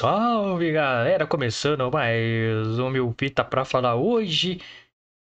[0.00, 4.58] Salve galera, começando mais um Mil Pita pra falar hoje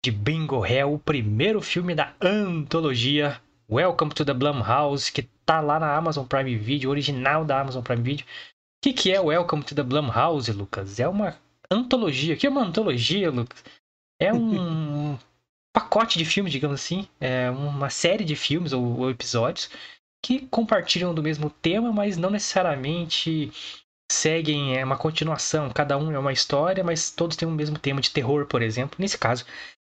[0.05, 5.79] de Bingo Hell, o primeiro filme da antologia Welcome to the Blumhouse, que tá lá
[5.79, 8.23] na Amazon Prime Video, original da Amazon Prime Video.
[8.23, 8.29] O
[8.83, 10.99] que, que é Welcome to the Blumhouse, Lucas?
[10.99, 11.35] É uma
[11.71, 12.35] antologia.
[12.35, 13.65] O que é uma antologia, Lucas?
[14.19, 15.17] É um
[15.73, 19.71] pacote de filmes, digamos assim, é uma série de filmes ou, ou episódios
[20.23, 23.51] que compartilham do mesmo tema, mas não necessariamente
[24.11, 25.69] seguem é, uma continuação.
[25.69, 28.97] Cada um é uma história, mas todos têm o mesmo tema de terror, por exemplo.
[28.99, 29.45] Nesse caso,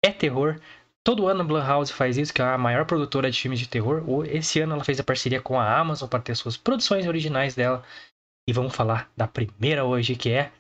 [0.04, 0.60] é terror.
[1.04, 4.04] Todo ano a Blumhouse faz isso, que é a maior produtora de filmes de terror.
[4.28, 7.84] Esse ano ela fez a parceria com a Amazon para ter suas produções originais dela.
[8.48, 10.52] E vamos falar da primeira hoje, que é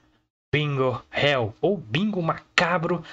[0.53, 3.03] Bingo Hell, ou Bingo Macabro,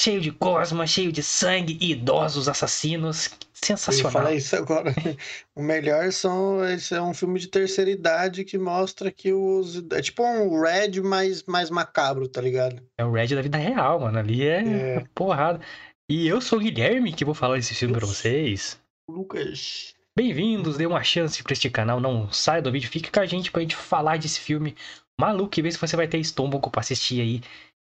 [0.00, 3.30] cheio de cosma, cheio de sangue e idosos assassinos.
[3.52, 4.12] Sensacional.
[4.12, 4.94] Falar isso agora.
[5.54, 6.64] O melhor são.
[6.64, 9.84] Esse é um filme de terceira idade que mostra que os.
[9.92, 12.82] É tipo um Red mais, mais macabro, tá ligado?
[12.96, 14.18] É o Red da vida real, mano.
[14.18, 15.04] Ali é, é.
[15.14, 15.60] porrada.
[16.08, 18.80] E eu sou o Guilherme que vou falar desse filme pra vocês.
[19.08, 19.94] Lucas.
[20.16, 22.00] Bem-vindos, dê uma chance pra este canal.
[22.00, 24.74] Não saia do vídeo, fique com a gente pra gente falar desse filme
[25.20, 27.42] maluco e ver se você vai ter estômago pra assistir aí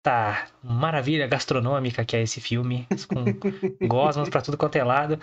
[0.02, 3.24] esta maravilha gastronômica que é esse filme, com
[3.88, 5.20] gosmas para tudo quanto é lado.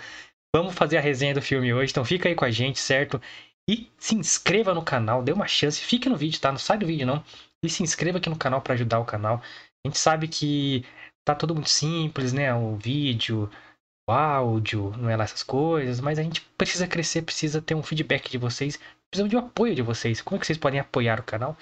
[0.55, 3.20] Vamos fazer a resenha do filme hoje, então fica aí com a gente, certo?
[3.69, 6.51] E se inscreva no canal, dê uma chance, fique no vídeo, tá?
[6.51, 7.23] Não sai do vídeo não.
[7.62, 9.43] E se inscreva aqui no canal para ajudar o canal.
[9.85, 10.85] A gente sabe que
[11.27, 12.55] tá tudo muito simples, né?
[12.55, 13.51] O vídeo,
[14.09, 17.83] o áudio, não é lá essas coisas, mas a gente precisa crescer, precisa ter um
[17.83, 18.79] feedback de vocês,
[19.11, 20.23] precisamos de um apoio de vocês.
[20.23, 21.57] Como é que vocês podem apoiar o canal?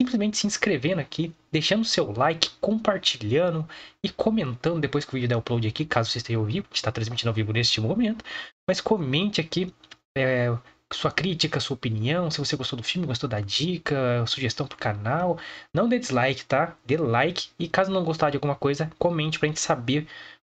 [0.00, 3.68] Simplesmente se inscrevendo aqui, deixando seu like, compartilhando
[4.02, 6.92] e comentando depois que o vídeo der upload aqui, caso você esteja ao vivo, está
[6.92, 8.24] transmitindo ao vivo neste momento.
[8.68, 9.74] Mas comente aqui
[10.16, 10.56] é,
[10.92, 15.38] sua crítica, sua opinião, se você gostou do filme, gostou da dica, sugestão pro canal.
[15.74, 16.76] Não dê dislike, tá?
[16.84, 17.50] Dê like.
[17.58, 20.06] E caso não gostar de alguma coisa, comente pra gente saber o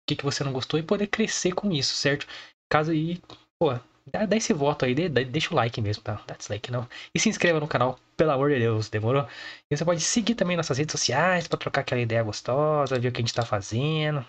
[0.07, 2.27] que, que você não gostou e poder crescer com isso, certo?
[2.69, 3.21] Caso aí,
[3.59, 3.77] pô,
[4.07, 6.23] Dá, dá esse voto aí, dê, deixa o like mesmo, tá?
[6.27, 6.87] Dá dislike não.
[7.13, 9.27] E se inscreva no canal, pelo amor de Deus, demorou?
[9.69, 13.11] E você pode seguir também nossas redes sociais para trocar aquela ideia gostosa, ver o
[13.11, 14.23] que a gente tá fazendo.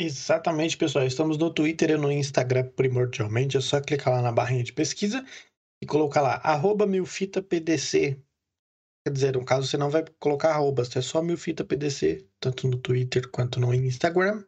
[0.00, 1.04] Exatamente, pessoal.
[1.04, 3.56] Estamos no Twitter e no Instagram primordialmente.
[3.56, 5.24] É só clicar lá na barrinha de pesquisa
[5.82, 8.16] e colocar lá, arroba milfitapdc.
[9.04, 13.28] Quer dizer, no caso, você não vai colocar arrobas, é só milfitapdc, tanto no Twitter
[13.30, 14.44] quanto no Instagram.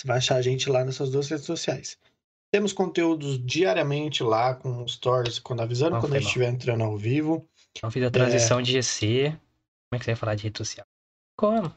[0.00, 1.98] Você vai achar a gente lá nessas duas redes sociais.
[2.50, 6.96] Temos conteúdos diariamente lá com stories, quando avisando não, quando a gente estiver entrando ao
[6.96, 7.46] vivo.
[7.82, 8.62] Não fiz a transição é...
[8.62, 9.30] de GC.
[9.30, 10.86] Como é que você vai falar de rede social?
[11.36, 11.72] Como?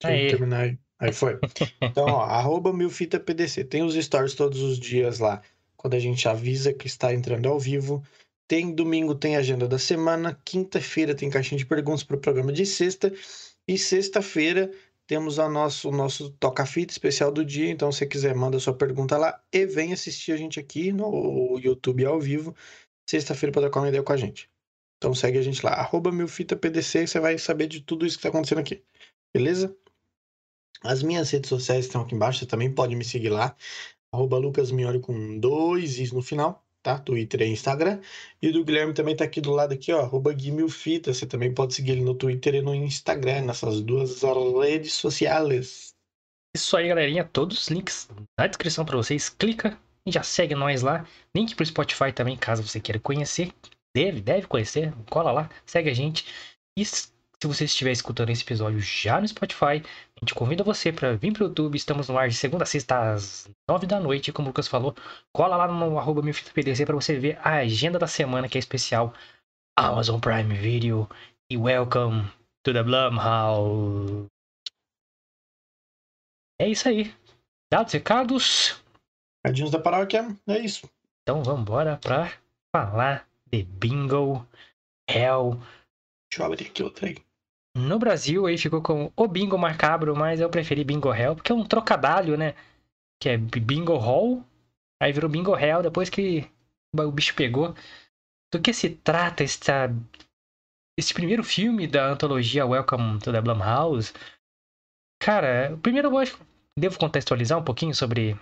[0.00, 0.30] Deixa aí.
[0.30, 0.78] terminar aí.
[0.98, 1.38] Aí foi.
[1.80, 3.64] Então, ó, arroba milfitapdc.
[3.64, 5.42] Tem os stories todos os dias lá,
[5.76, 8.02] quando a gente avisa que está entrando ao vivo.
[8.48, 10.40] Tem domingo, tem agenda da semana.
[10.44, 13.12] Quinta-feira tem caixinha de perguntas para o programa de sexta.
[13.68, 14.70] E sexta-feira
[15.06, 17.70] temos a nosso, o nosso toca-fita especial do dia.
[17.70, 22.04] Então, se quiser, manda sua pergunta lá e vem assistir a gente aqui no YouTube
[22.04, 22.54] ao vivo,
[23.08, 24.50] sexta-feira, para trocar uma ideia com a gente.
[24.98, 28.30] Então, segue a gente lá, arroba milfitapdc, você vai saber de tudo isso que está
[28.30, 28.82] acontecendo aqui.
[29.34, 29.76] Beleza?
[30.82, 33.56] As minhas redes sociais estão aqui embaixo, você também pode me seguir lá,
[34.12, 36.98] arroba lucasmiori com dois is no final tá?
[36.98, 38.00] Twitter e Instagram.
[38.40, 41.12] E do Guilherme também tá aqui do lado aqui, ó, arroba Guimilfita.
[41.12, 45.88] Você também pode seguir ele no Twitter e no Instagram, nessas duas redes sociais.
[46.56, 47.24] Isso aí, galerinha.
[47.24, 48.08] Todos os links
[48.38, 49.28] na descrição para vocês.
[49.28, 49.76] Clica
[50.06, 51.04] e já segue nós lá.
[51.34, 53.52] Link pro Spotify também, caso você queira conhecer.
[53.94, 54.94] Deve, deve conhecer.
[55.10, 56.24] Cola lá, segue a gente.
[56.78, 56.84] E
[57.42, 61.32] se você estiver escutando esse episódio já no Spotify, a gente convida você para vir
[61.32, 61.76] para o YouTube.
[61.76, 64.94] Estamos no ar de segunda a sexta às nove da noite, como o Lucas falou.
[65.34, 69.12] Cola lá no arroba para você ver a agenda da semana que é especial
[69.78, 71.08] Amazon Prime Video
[71.50, 72.24] e Welcome
[72.64, 74.26] to the Blumhouse.
[76.58, 77.14] É isso aí.
[77.70, 78.82] Dados recados.
[79.44, 80.88] Recadinhos da paróquia, é isso.
[81.22, 82.32] Então vamos embora para
[82.74, 84.48] falar de Bingo
[85.06, 85.60] Hell.
[86.30, 87.25] Deixa eu abrir aqui outra aí.
[87.76, 91.54] No Brasil aí ficou com o Bingo Macabro, mas eu preferi Bingo Hell, porque é
[91.54, 92.54] um trocadilho, né?
[93.20, 94.42] Que é Bingo Hall,
[95.00, 96.50] aí virou Bingo Hell depois que
[96.98, 97.74] o bicho pegou.
[98.50, 99.94] Do que se trata esta,
[100.98, 104.14] esse primeiro filme da antologia Welcome to the Blumhouse?
[105.20, 106.38] Cara, primeiro eu acho
[106.78, 108.38] devo contextualizar um pouquinho sobre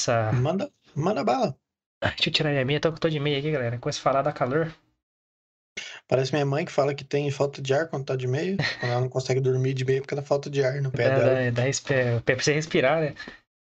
[0.00, 0.32] essa.
[0.32, 1.54] Manda, manda bala.
[2.00, 3.78] Deixa eu tirar minha meia, tô, tô de meia aqui, galera.
[3.78, 4.72] Com esse falar da calor.
[6.08, 8.56] Parece minha mãe que fala que tem falta de ar quando tá de meia.
[8.80, 11.14] Quando ela não consegue dormir de meia porque dá falta de ar no pé dá,
[11.14, 11.34] dela.
[11.34, 13.14] Dá, dá, dá pra você respirar, né?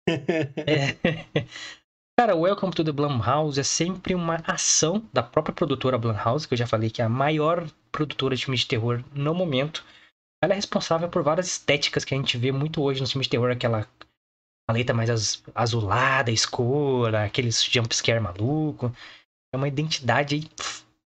[0.65, 1.45] é.
[2.19, 6.57] Cara, Welcome to the Blumhouse é sempre uma ação da própria produtora Blumhouse, que eu
[6.57, 9.83] já falei que é a maior produtora de filmes de terror no momento.
[10.43, 13.31] Ela é responsável por várias estéticas que a gente vê muito hoje nos filmes de
[13.31, 13.87] terror, aquela
[14.67, 18.93] paleta mais azulada, escura, aqueles jumpscare maluco.
[19.53, 20.49] É uma identidade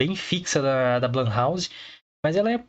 [0.01, 1.69] bem fixa da, da Blumhouse,
[2.25, 2.65] mas ela é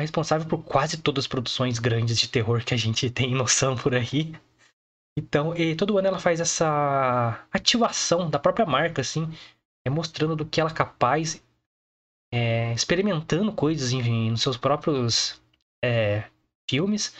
[0.00, 3.94] responsável por quase todas as produções grandes de terror que a gente tem noção por
[3.94, 4.34] aí.
[5.16, 9.28] Então, todo ano ela faz essa ativação da própria marca, assim,
[9.86, 11.40] é mostrando do que ela é capaz,
[12.32, 15.40] é, experimentando coisas nos seus próprios
[15.84, 16.24] é,
[16.68, 17.14] filmes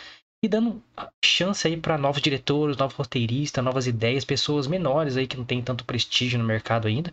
[0.44, 0.82] e dando
[1.24, 5.62] chance aí para novos diretores, novos roteiristas, novas ideias, pessoas menores aí que não tem
[5.62, 7.12] tanto prestígio no mercado ainda,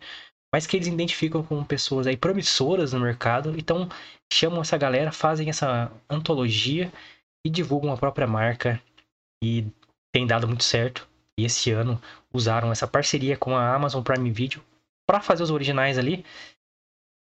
[0.54, 3.88] mas que eles identificam como pessoas aí promissoras no mercado, então
[4.32, 6.92] chamam essa galera, fazem essa antologia
[7.46, 8.82] e divulgam a própria marca
[9.44, 9.68] e
[10.12, 11.08] tem dado muito certo.
[11.40, 12.02] E esse ano
[12.34, 14.64] usaram essa parceria com a Amazon Prime Video
[15.08, 16.26] para fazer os originais ali.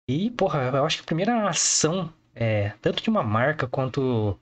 [0.09, 4.37] E, porra, eu acho que a primeira ação, é, tanto de uma marca quanto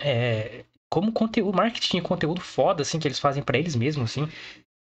[0.00, 4.28] é, como conteúdo, marketing conteúdo foda, assim, que eles fazem para eles mesmos, assim.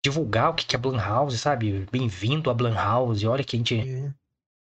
[0.07, 1.85] Divulgar o que é Blumhouse, sabe?
[1.91, 3.75] Bem-vindo a Blumhouse, olha que a gente.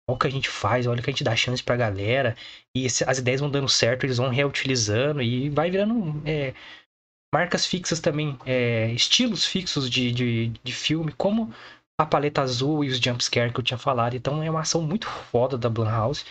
[0.07, 2.37] Olha o que a gente faz, olha o que a gente dá chance pra galera.
[2.77, 6.53] E as ideias vão dando certo, eles vão reutilizando e vai virando é,
[7.33, 11.51] marcas fixas também, é, estilos fixos de, de, de filme, como
[11.99, 14.15] a paleta azul e os jumpscare que eu tinha falado.
[14.15, 16.23] Então é uma ação muito foda da Blumhouse.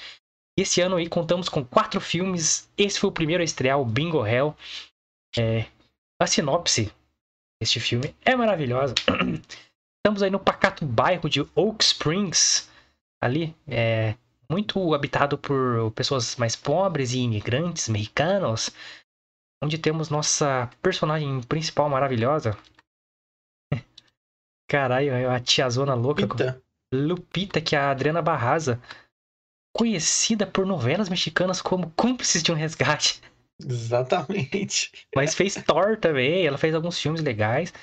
[0.56, 2.70] E esse ano aí contamos com quatro filmes.
[2.78, 4.56] Esse foi o primeiro a estrear, o Bingo Hell.
[5.36, 5.66] É,
[6.22, 6.92] a sinopse
[7.62, 8.96] deste filme é maravilhosa.
[10.00, 12.70] Estamos aí no pacato bairro de Oak Springs,
[13.22, 14.16] ali, é
[14.50, 18.72] muito habitado por pessoas mais pobres e imigrantes mexicanos,
[19.64, 22.58] onde temos nossa personagem principal maravilhosa.
[24.70, 26.22] Caralho, a tiazona louca.
[26.24, 26.62] Lupita.
[26.94, 28.82] Lupita, que é a Adriana Barraza,
[29.76, 33.22] conhecida por novelas mexicanas como Cúmplices de um Resgate.
[33.66, 34.92] Exatamente.
[35.16, 37.74] Mas fez Thor também, ela fez alguns filmes legais.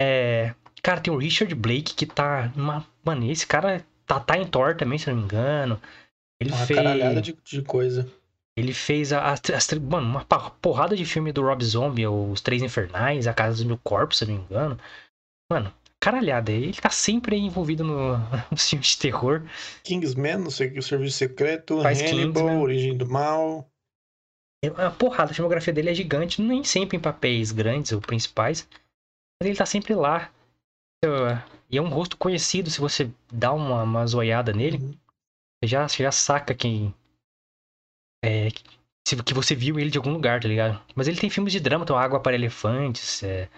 [0.00, 0.54] É...
[0.82, 2.52] Cara, tem o Richard Blake que tá.
[2.54, 2.86] Uma...
[3.04, 5.80] Mano, esse cara tá, tá em Thor também, se não me engano.
[6.40, 6.78] Ele uma fez.
[6.78, 8.08] caralhada de, de coisa.
[8.56, 9.42] Ele fez a, as,
[9.82, 13.78] mano, uma porrada de filme do Rob Zombie, Os Três Infernais, A Casa dos Mil
[13.84, 14.78] Corpos, se não me engano.
[15.50, 16.50] Mano, caralhada.
[16.52, 18.16] Ele tá sempre envolvido no,
[18.50, 19.42] nos filmes de terror.
[19.82, 22.62] Kingsman, não sei o que, o Serviço Secreto, Faz Hannibal, Kingsman.
[22.62, 23.68] Origem do Mal.
[24.64, 28.68] É uma porrada, a filmografia dele é gigante, nem sempre em papéis grandes ou principais,
[29.40, 30.32] mas ele tá sempre lá.
[31.70, 34.94] E é um rosto conhecido, se você dá uma, uma zoiada nele, uhum.
[35.62, 36.94] você, já, você já saca quem,
[38.24, 40.82] é, que você viu ele de algum lugar, tá ligado?
[40.94, 43.48] Mas ele tem filmes de drama, então Água para Elefantes, é...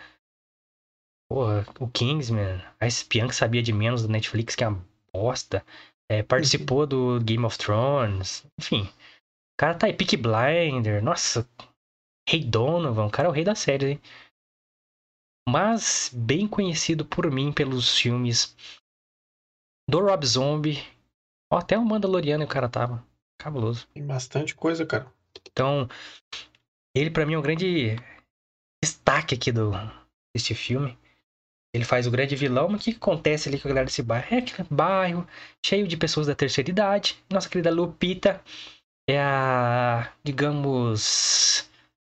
[1.31, 5.65] Porra, o Kingsman, a espiã que sabia de menos do Netflix, que é uma bosta.
[6.11, 8.89] É, participou do Game of Thrones, enfim.
[9.59, 11.45] O cara tá aí, Peak Blinder, nossa.
[12.29, 14.01] Rei Donovan, o cara é o rei da série, hein?
[15.49, 18.55] Mas bem conhecido por mim pelos filmes
[19.91, 20.79] do Rob Zombie.
[21.53, 23.05] Ó, até o Mandaloriano o cara tava.
[23.37, 23.89] Cabuloso.
[23.89, 25.13] Tem bastante coisa, cara.
[25.51, 25.89] Então,
[26.95, 27.97] ele para mim é um grande
[28.81, 29.73] destaque aqui do
[30.37, 30.97] deste filme.
[31.75, 34.27] Ele faz o grande vilão, mas o que acontece ali com a galera desse bairro?
[34.31, 35.27] É aquele bairro
[35.67, 37.21] cheio de pessoas da terceira idade.
[37.29, 38.41] Nossa querida Lupita
[39.09, 41.69] é a, digamos,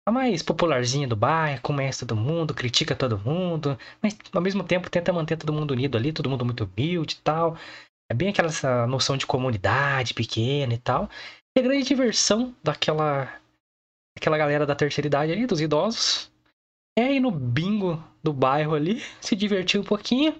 [0.07, 4.89] a mais popularzinha do bairro, conhece todo mundo, critica todo mundo, mas ao mesmo tempo
[4.89, 7.55] tenta manter todo mundo unido ali, todo mundo muito humilde e tal.
[8.11, 11.07] É bem aquela essa noção de comunidade pequena e tal.
[11.55, 13.31] E a grande diversão daquela,
[14.17, 16.31] daquela galera da terceira idade ali, dos idosos,
[16.97, 20.33] é ir no bingo do bairro ali, se divertir um pouquinho,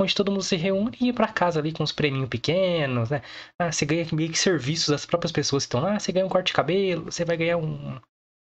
[0.00, 3.22] onde todo mundo se reúne e ir pra casa ali com uns prêmios pequenos, né?
[3.58, 6.28] Ah, você ganha meio que serviços das próprias pessoas que estão lá, você ganha um
[6.28, 7.96] corte de cabelo, você vai ganhar um,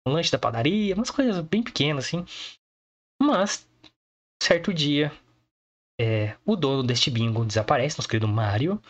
[0.08, 2.26] um lanche da padaria, umas coisas bem pequenas assim.
[3.22, 3.68] Mas,
[4.42, 5.12] certo dia,
[6.00, 8.82] é, o dono deste bingo desaparece, nosso querido Mario.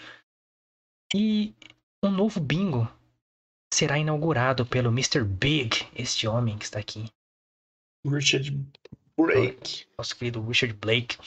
[1.14, 1.54] E
[2.04, 2.88] um novo bingo
[3.74, 5.24] será inaugurado pelo Mr.
[5.24, 7.06] Big, este homem que está aqui.
[8.06, 8.52] Richard
[9.18, 9.88] Blake.
[9.98, 11.18] Nosso querido Richard Blake.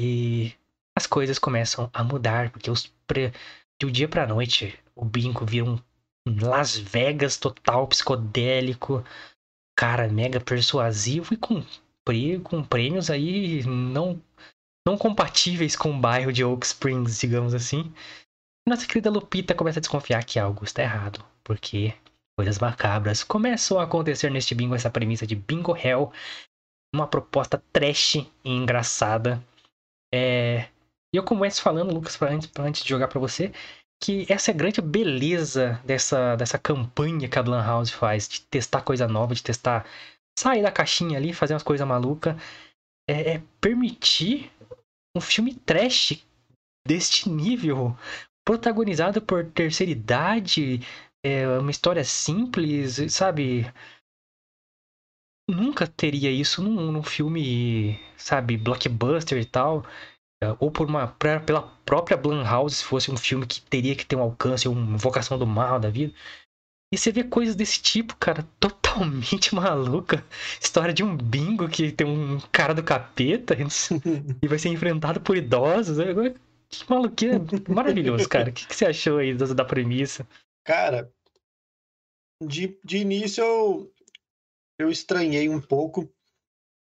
[0.00, 0.54] E
[0.96, 3.32] as coisas começam a mudar, porque os pre...
[3.80, 5.78] de um dia pra noite o bingo vira um
[6.40, 9.04] Las Vegas total psicodélico,
[9.76, 11.64] cara mega persuasivo e com
[12.42, 14.18] com prêmios aí não,
[14.86, 17.92] não compatíveis com o bairro de Oak Springs, digamos assim.
[18.66, 21.94] Nossa querida Lupita começa a desconfiar que algo está errado, porque
[22.34, 26.10] coisas macabras começam a acontecer neste bingo, essa premissa de bingo hell.
[26.94, 29.42] uma proposta trash e engraçada.
[30.14, 30.68] É...
[31.12, 33.52] E eu começo falando, Lucas, pra antes, pra antes de jogar para você,
[34.02, 38.82] que essa é a grande beleza dessa, dessa campanha que a Blumhouse faz, de testar
[38.82, 39.86] coisa nova, de testar
[40.38, 42.36] sair da caixinha ali, fazer umas coisas malucas.
[43.08, 44.52] É, é permitir
[45.16, 46.24] um filme trash
[46.86, 47.96] deste nível,
[48.46, 50.80] protagonizado por terceira idade,
[51.24, 53.66] é uma história simples, sabe?
[55.48, 59.84] Nunca teria isso num, num filme, sabe, blockbuster e tal.
[60.42, 64.14] É, ou por uma pela própria Blumhouse, se fosse um filme que teria que ter
[64.14, 66.12] um alcance, uma invocação do mal da vida.
[66.92, 70.24] E você vê coisas desse tipo, cara, totalmente maluca.
[70.60, 73.56] História de um bingo que tem um cara do capeta
[74.40, 75.98] e vai ser enfrentado por idosos.
[76.68, 78.50] Que maluquinha maravilhoso, cara.
[78.50, 80.28] O que, que você achou aí da, da premissa?
[80.64, 81.10] Cara,
[82.42, 83.92] de, de início eu,
[84.78, 86.08] eu estranhei um pouco,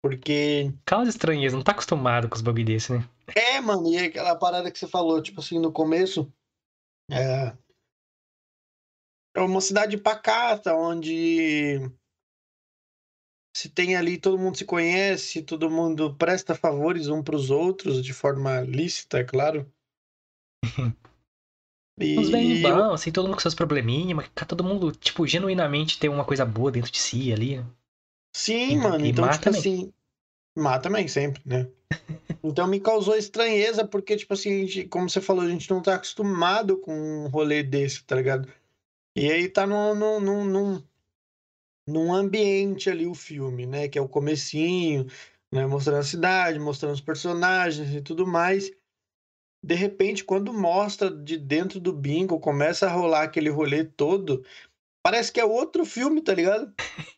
[0.01, 0.73] porque.
[0.85, 3.09] Causa estranheza, não tá acostumado com os bagulho desse, né?
[3.35, 6.31] É, mano, e aquela parada que você falou, tipo assim, no começo.
[7.11, 7.55] É,
[9.35, 11.79] é uma cidade pacata, onde
[13.55, 18.03] se tem ali, todo mundo se conhece, todo mundo presta favores um para os outros,
[18.03, 19.71] de forma lícita, é claro.
[21.97, 22.19] E...
[22.19, 26.09] Uns bem bons, assim, todo mundo com seus probleminhas, mas todo mundo, tipo, genuinamente tem
[26.09, 27.65] uma coisa boa dentro de si ali.
[28.35, 29.59] Sim, e, mano, e então, tipo também.
[29.61, 29.93] assim.
[30.57, 31.69] Mata também, sempre, né?
[32.43, 35.95] então me causou estranheza, porque, tipo assim, gente, como você falou, a gente não tá
[35.95, 38.51] acostumado com um rolê desse, tá ligado?
[39.15, 40.83] E aí tá num, num, num,
[41.87, 43.87] num ambiente ali o filme, né?
[43.87, 45.07] Que é o comecinho,
[45.49, 45.65] né?
[45.65, 48.69] Mostrando a cidade, mostrando os personagens e tudo mais.
[49.63, 54.45] De repente, quando mostra de dentro do bingo, começa a rolar aquele rolê todo,
[55.01, 56.73] parece que é outro filme, tá ligado?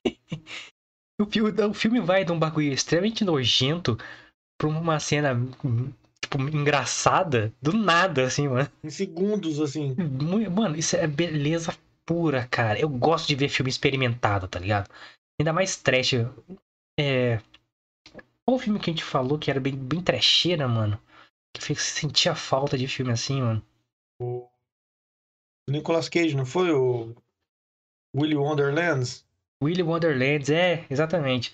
[1.19, 3.97] o, filme, vai de um bagulho extremamente nojento
[4.57, 5.35] pra uma cena
[6.21, 8.69] tipo, engraçada do nada, assim, mano.
[8.83, 9.95] Em segundos, assim.
[10.51, 12.79] Mano, isso é beleza pura, cara.
[12.79, 14.89] Eu gosto de ver filme experimentado, tá ligado?
[15.39, 16.13] Ainda mais trash.
[16.99, 17.39] É.
[18.45, 20.99] Qual o filme que a gente falou que era bem, bem trecheira, mano?
[21.53, 23.63] Que fez sentir a falta de filme assim, mano.
[24.21, 24.47] O
[25.69, 26.71] Nicolas Cage, não foi?
[26.71, 27.13] O
[28.15, 29.26] Willy Wonderlands?
[29.63, 31.53] Willy Wonderlands, é, exatamente.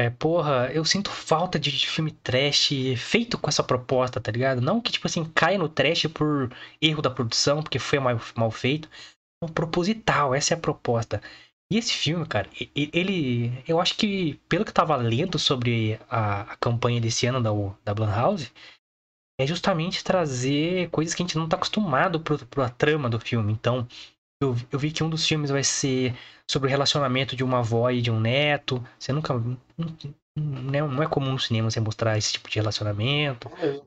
[0.00, 4.60] É, porra, eu sinto falta de filme trash feito com essa proposta, tá ligado?
[4.60, 8.50] Não que, tipo assim, caia no trash por erro da produção, porque foi mal, mal
[8.50, 8.88] feito,
[9.54, 11.20] proposital, essa é a proposta.
[11.70, 13.52] E esse filme, cara, ele.
[13.66, 17.50] Eu acho que, pelo que eu tava lendo sobre a, a campanha desse ano da,
[17.84, 18.50] da Blumhouse,
[19.38, 23.52] é justamente trazer coisas que a gente não tá acostumado pro, pro trama do filme.
[23.52, 23.86] Então,
[24.42, 26.14] eu, eu vi que um dos filmes vai ser
[26.50, 28.84] sobre o relacionamento de uma avó e de um neto.
[28.98, 29.34] Você nunca.
[30.36, 33.50] Não, não é comum no cinema você mostrar esse tipo de relacionamento.
[33.60, 33.80] É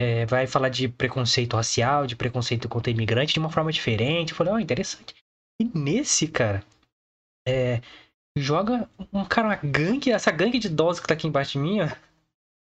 [0.00, 4.30] é, vai falar de preconceito racial, de preconceito contra imigrante de uma forma diferente.
[4.30, 5.14] Eu falei, ó, oh, interessante.
[5.60, 6.64] E nesse, cara,
[7.46, 7.80] é,
[8.36, 11.80] joga um cara, uma gangue, essa gangue de idosos que tá aqui embaixo de mim,
[11.80, 11.88] ó,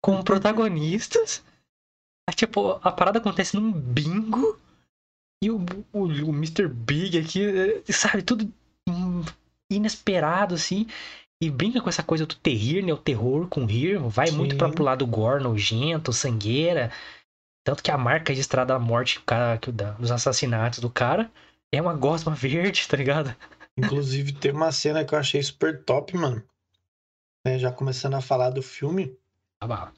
[0.03, 1.43] como protagonistas.
[2.27, 4.59] Aí, tipo, a parada acontece num bingo.
[5.43, 5.57] E o,
[5.93, 6.67] o, o Mr.
[6.67, 8.51] Big aqui, é, sabe, tudo
[9.71, 10.87] inesperado, assim.
[11.41, 12.91] E brinca com essa coisa do terrir, né?
[12.91, 13.99] O terror com rir.
[13.99, 14.37] Vai Sim.
[14.37, 16.91] muito pra, pro lado gore, nojento, sangueira.
[17.63, 19.59] Tanto que a marca registrada da morte cara,
[19.99, 21.29] dos assassinatos do cara
[21.71, 23.35] é uma gosma verde, tá ligado?
[23.77, 26.41] Inclusive, tem uma cena que eu achei super top, mano.
[27.45, 29.15] É, já começando a falar do filme.
[29.61, 29.91] Ah.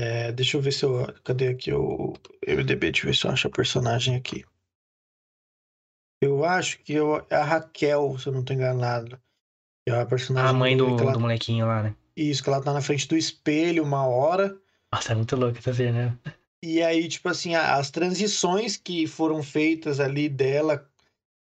[0.00, 1.12] É, deixa eu ver se eu.
[1.24, 2.14] Cadê aqui o
[2.46, 2.92] MDB?
[2.92, 4.44] Deixa eu ver se eu acho a personagem aqui.
[6.22, 9.20] Eu acho que eu, é a Raquel, se eu não tô enganado.
[9.88, 10.50] É a personagem.
[10.50, 11.96] A mãe do, ela, do molequinho lá, né?
[12.16, 14.56] Isso, que ela tá na frente do espelho uma hora.
[14.92, 16.32] Nossa, é muito louco essa cena, né?
[16.62, 20.88] E aí, tipo assim, as transições que foram feitas ali dela,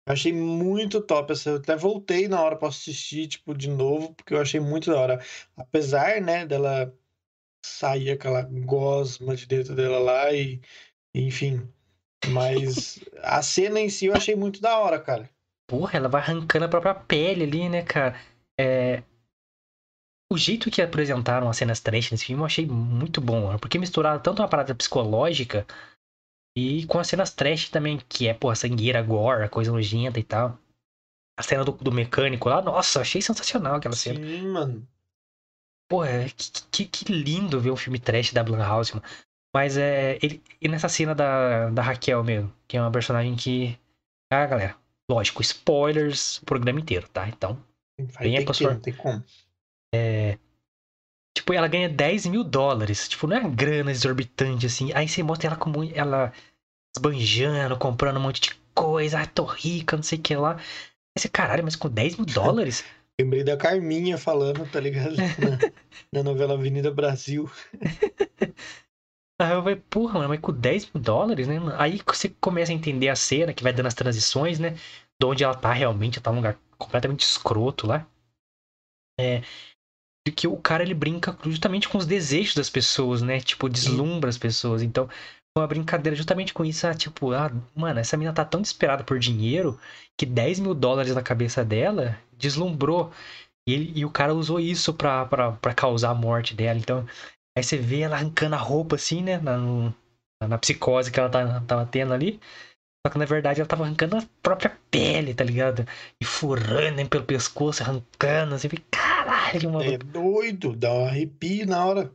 [0.08, 1.34] eu achei muito top.
[1.48, 5.00] Eu até voltei na hora pra assistir, tipo, de novo, porque eu achei muito da
[5.00, 5.26] hora.
[5.58, 6.94] Apesar, né, dela
[7.66, 10.62] sair aquela gosma de dentro dela lá e,
[11.16, 11.68] enfim.
[12.32, 15.30] Mas a cena em si eu achei muito da hora, cara.
[15.68, 18.20] Porra, ela vai arrancando a própria pele ali, né, cara?
[18.60, 19.04] É,
[20.34, 23.58] o jeito que apresentaram as cenas trash nesse filme eu achei muito bom, né?
[23.60, 25.66] porque misturaram tanto uma parada psicológica
[26.58, 30.58] e com as cenas trash também, que é, porra, sangueira, gore, coisa nojenta e tal.
[31.38, 34.28] A cena do, do mecânico lá, nossa, achei sensacional aquela Sim, cena.
[34.28, 34.88] Sim, mano.
[35.94, 39.06] Porra, que, que, que, lindo ver um filme trash da Blumhouse, mano.
[39.56, 40.18] Mas é.
[40.24, 43.78] Ele, e nessa cena da, da Raquel mesmo, que é uma personagem que.
[44.32, 44.76] Ah, galera,
[45.08, 47.30] lógico, spoilers o programa inteiro, tá?
[47.30, 47.64] Então.
[48.00, 48.74] Vai venha pra sua.
[48.74, 49.24] Tem como.
[49.94, 50.40] É,
[51.38, 53.08] tipo, ela ganha 10 mil dólares.
[53.08, 54.92] Tipo, não é grana exorbitante, assim.
[54.96, 56.34] Aí você mostra ela como ela
[56.98, 59.20] esbanjando, comprando um monte de coisa.
[59.20, 60.56] Ah, tô rica, não sei o que lá.
[60.56, 62.84] Aí você, caralho, mas com 10 mil dólares?
[63.20, 65.16] Lembrei da Carminha falando, tá ligado?
[66.12, 67.50] Na, na novela Avenida Brasil.
[69.40, 71.56] Aí eu falei, porra, mano, mas com 10 mil dólares, né?
[71.78, 74.72] Aí você começa a entender a cena, que vai dando as transições, né?
[75.20, 78.08] De onde ela tá realmente, ela tá num lugar completamente escroto lá.
[79.20, 79.42] É.
[80.26, 83.40] De que o cara ele brinca justamente com os desejos das pessoas, né?
[83.40, 84.82] Tipo, deslumbra as pessoas.
[84.82, 85.10] Então,
[85.58, 89.20] uma brincadeira justamente com isso, ah, tipo, ah, mano, essa menina tá tão desesperada por
[89.20, 89.80] dinheiro
[90.18, 93.12] que 10 mil dólares na cabeça dela deslumbrou.
[93.68, 96.80] E, ele, e o cara usou isso pra, pra, pra causar a morte dela.
[96.80, 97.06] Então,
[97.56, 99.38] aí você vê ela arrancando a roupa assim, né?
[99.38, 99.94] Na,
[100.48, 102.40] na psicose que ela tá, tava tendo ali.
[103.06, 105.86] Só que na verdade ela tava arrancando a própria pele, tá ligado?
[106.20, 109.94] E furando hein, pelo pescoço, arrancando, assim, caralho, mano.
[109.94, 112.12] É doido, dá um arrepio na hora.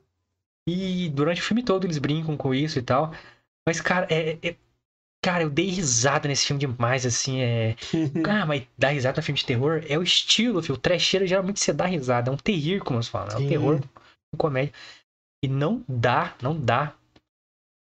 [0.70, 3.12] E durante o filme todo eles brincam com isso e tal.
[3.66, 4.56] Mas, cara, é, é
[5.20, 7.74] Cara, eu dei risada nesse filme demais, assim, é...
[8.24, 10.76] ah, mas dar risada no filme de terror é o estilo, filho.
[10.76, 13.32] O trecheiro geralmente você dá risada, é um terrir, como se fala.
[13.32, 13.80] É um terror,
[14.32, 14.72] um comédia.
[15.44, 16.94] E não dá, não dá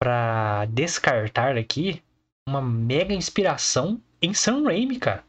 [0.00, 2.02] pra descartar aqui
[2.48, 5.24] uma mega inspiração em Sam Raimi, cara.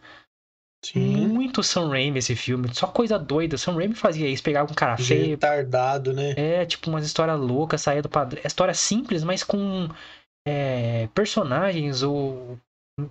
[0.84, 1.29] Sim.
[1.50, 3.58] Muito Sam Raimi esse filme, só coisa doida.
[3.58, 5.30] Sam Raimi fazia isso, pegava um cara feio.
[5.30, 6.36] Retardado, né?
[6.38, 8.40] É, tipo umas histórias loucas, saía do padrão.
[8.44, 9.90] É história simples, mas com
[10.48, 12.60] é, personagens ou,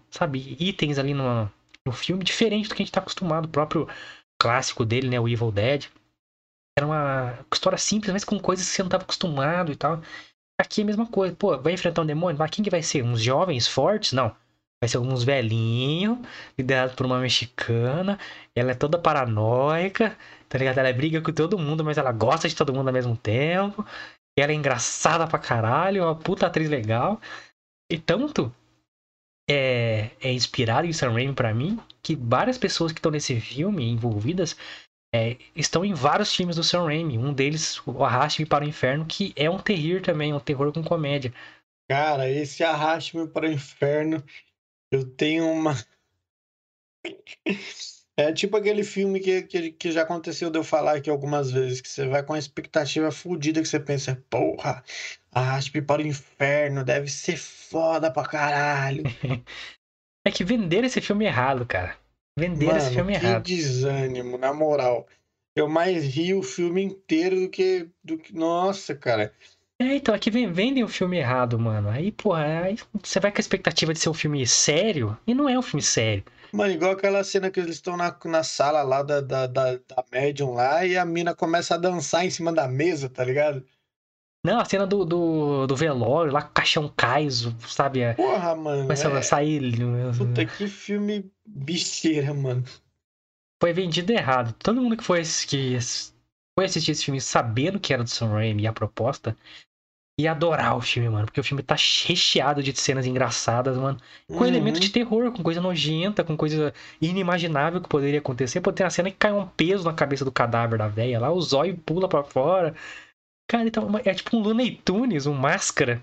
[0.08, 1.50] sabe, itens ali no,
[1.84, 3.46] no filme diferente do que a gente tá acostumado.
[3.46, 3.88] O próprio
[4.40, 5.86] clássico dele, né, o Evil Dead.
[6.78, 10.00] Era uma história simples, mas com coisas que você não tava acostumado e tal.
[10.60, 11.34] Aqui é a mesma coisa.
[11.34, 12.38] Pô, vai enfrentar um demônio?
[12.38, 13.02] Mas quem que vai ser?
[13.02, 14.12] Uns jovens fortes?
[14.12, 14.32] Não.
[14.80, 16.18] Vai ser alguns velhinhos,
[16.56, 18.18] liderado por uma mexicana.
[18.54, 20.16] Ela é toda paranoica,
[20.48, 20.78] tá ligado?
[20.78, 23.84] Ela briga com todo mundo, mas ela gosta de todo mundo ao mesmo tempo.
[24.38, 27.20] Ela é engraçada pra caralho, uma puta atriz legal.
[27.90, 28.54] E tanto
[29.50, 33.88] é, é inspirado em Sam Raimi pra mim, que várias pessoas que estão nesse filme
[33.88, 34.56] envolvidas
[35.12, 37.18] é, estão em vários filmes do Sam Raimi.
[37.18, 40.84] Um deles, o Arraste-me para o Inferno, que é um terror também, um terror com
[40.84, 41.32] comédia.
[41.90, 44.22] Cara, esse Arraste-me para o Inferno,
[44.90, 45.74] eu tenho uma.
[48.18, 51.80] É tipo aquele filme que, que, que já aconteceu de eu falar aqui algumas vezes,
[51.80, 54.82] que você vai com a expectativa fodida, que você pensa, porra,
[55.30, 59.04] arraste para o inferno, deve ser foda pra caralho.
[60.26, 61.96] é que venderam esse filme errado, cara.
[62.36, 63.44] Venderam Mano, esse filme que errado.
[63.44, 65.06] desânimo, na moral.
[65.54, 67.88] Eu mais ri o filme inteiro do que.
[68.02, 68.34] Do que...
[68.34, 69.32] Nossa, cara.
[69.80, 71.88] É, então, aqui é vendem o filme errado, mano.
[71.88, 75.48] Aí, porra, aí você vai com a expectativa de ser um filme sério, e não
[75.48, 76.24] é um filme sério.
[76.52, 80.04] Mano, igual aquela cena que eles estão na, na sala lá da, da, da, da
[80.10, 83.64] Medium lá e a mina começa a dançar em cima da mesa, tá ligado?
[84.44, 88.00] Não, a cena do, do, do velório, lá com o caixão cai, sabe?
[88.00, 88.82] É, Porra, mano.
[88.82, 89.16] Começa é...
[89.16, 89.60] a sair.
[90.16, 92.64] Puta, que filme bicheira, mano.
[93.60, 94.54] Foi vendido errado.
[94.58, 95.76] Todo mundo que foi, que
[96.56, 99.36] foi assistir esse filme sabendo que era do Sam Raimi e a proposta,
[100.18, 101.26] ia adorar o filme, mano.
[101.26, 103.98] Porque o filme tá recheado de cenas engraçadas, mano.
[104.26, 104.46] Com uhum.
[104.46, 108.60] elementos de terror, com coisa nojenta, com coisa inimaginável que poderia acontecer.
[108.60, 111.30] Pode ter uma cena que cai um peso na cabeça do cadáver da velha lá,
[111.30, 112.74] o zóio pula para fora.
[113.48, 116.02] Cara, então é tipo um Looney Tunes, um máscara.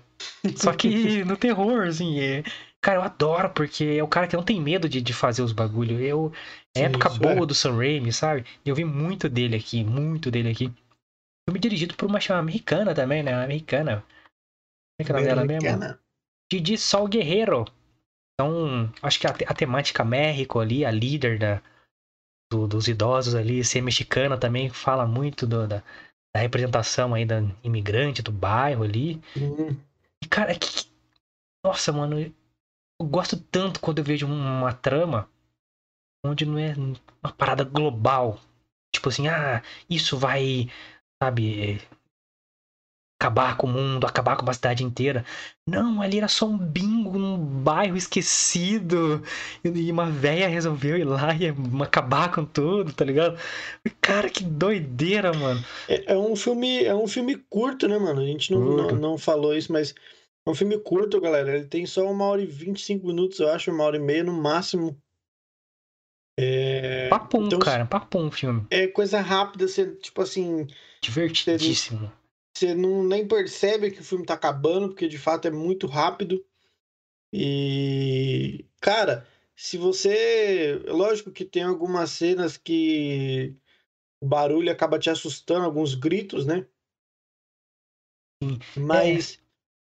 [0.56, 2.18] Só que no terror, assim.
[2.18, 2.42] É...
[2.80, 5.52] Cara, eu adoro, porque é o cara que não tem medo de, de fazer os
[5.52, 6.00] bagulho.
[6.00, 6.32] Eu,
[6.74, 7.46] é época boa é.
[7.46, 8.44] do Sam Raimi, sabe?
[8.64, 10.72] Eu vi muito dele aqui, muito dele aqui.
[11.48, 13.32] Filme dirigido por uma chama americana também, né?
[13.32, 14.02] Americana.
[14.02, 15.98] Como é que é o nome dela mesmo?
[16.50, 17.64] Didi Sol Guerreiro.
[18.34, 21.62] Então, acho que a, a temática México ali, a líder da,
[22.50, 25.82] do, dos idosos ali, ser mexicana também, fala muito do, da,
[26.34, 29.20] da, representação aí da imigrante do bairro ali.
[29.36, 29.76] Uhum.
[30.22, 30.86] E, cara, que.
[31.64, 35.28] Nossa, mano, eu gosto tanto quando eu vejo uma trama
[36.24, 36.74] onde não é
[37.22, 38.38] uma parada global.
[38.92, 40.70] Tipo assim, ah, isso vai
[41.26, 41.80] sabe,
[43.20, 45.24] acabar com o mundo, acabar com uma cidade inteira.
[45.68, 49.22] Não, ali era só um bingo num bairro esquecido.
[49.64, 51.48] E uma véia resolveu ir lá e
[51.82, 53.38] acabar com tudo, tá ligado?
[54.00, 55.64] Cara, que doideira, mano.
[55.88, 58.20] É, é um filme, é um filme curto, né, mano?
[58.20, 59.94] A gente não, não, não, falou isso, mas
[60.46, 61.56] é um filme curto, galera.
[61.56, 64.00] Ele tem só uma hora e vinte e cinco minutos, eu acho, uma hora e
[64.00, 64.96] meia no máximo.
[66.38, 67.08] É...
[67.08, 68.66] Papum, então, cara, papum filme.
[68.70, 70.66] É coisa rápida, você, tipo assim.
[71.00, 72.12] Divertidíssimo.
[72.54, 75.86] Você, você não nem percebe que o filme tá acabando, porque de fato é muito
[75.86, 76.44] rápido.
[77.32, 78.66] E.
[78.80, 80.80] Cara, se você.
[80.86, 83.56] Lógico que tem algumas cenas que.
[84.20, 86.66] o barulho acaba te assustando, alguns gritos, né?
[88.42, 88.58] Sim.
[88.76, 89.40] Mas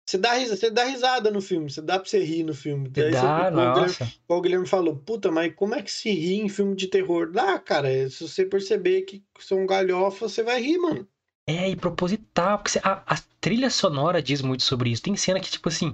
[0.10, 2.90] você, dá, risa- você dá risada no filme, você dá pra você rir no filme.
[2.90, 4.14] Daí você- dá, o Guilherme- nossa.
[4.28, 7.32] O Guilherme falou, puta, mas como é que se ri em filme de terror?
[7.32, 11.08] Dá, cara, é, se você perceber que são galhofas, você vai rir, mano.
[11.48, 15.02] É, e proposital, porque você- a, a trilha sonora diz muito sobre isso.
[15.02, 15.94] Tem cena que, tipo assim,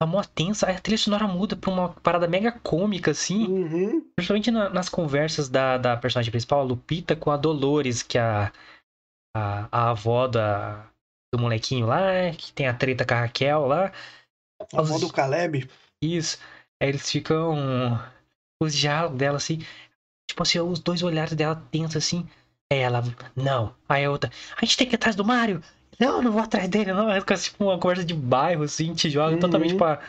[0.00, 3.46] tá mó tensa, aí a trilha sonora muda pra uma parada mega cômica, assim.
[3.46, 4.00] Uhum.
[4.16, 8.20] Principalmente na- nas conversas da, da personagem principal, a Lupita, com a Dolores, que é
[8.20, 8.52] a,
[9.36, 10.88] a, a avó da,
[11.36, 13.92] do molequinho lá, que tem a treta com a Raquel lá.
[14.74, 15.68] A avó do Caleb.
[16.02, 16.38] Isso.
[16.80, 17.98] Aí eles ficam.
[18.62, 19.58] Os diálogos dela, assim.
[20.28, 22.26] Tipo assim, os dois olhares dela tensos, assim.
[22.72, 23.02] Aí ela,
[23.34, 23.74] não.
[23.88, 25.62] Aí a outra, a gente tem que ir atrás do Mario.
[26.00, 27.12] Não, não vou atrás dele, não.
[27.20, 29.40] Fica tipo uma conversa de bairro, assim, te joga Uhum.
[29.40, 30.00] totalmente pra,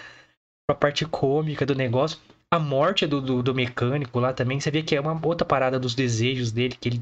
[0.68, 2.20] pra parte cômica do negócio.
[2.52, 5.78] A morte do, do, do mecânico lá também, você vê que é uma outra parada
[5.80, 7.02] dos desejos dele, que ele,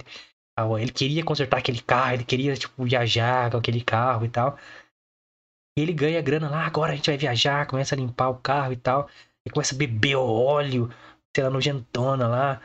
[0.79, 4.57] ele queria consertar aquele carro, ele queria, tipo, viajar com aquele carro e tal.
[5.77, 8.71] E ele ganha grana lá, agora a gente vai viajar, começa a limpar o carro
[8.71, 9.09] e tal.
[9.45, 10.89] E começa a beber óleo,
[11.35, 12.61] sei lá, nojentona lá.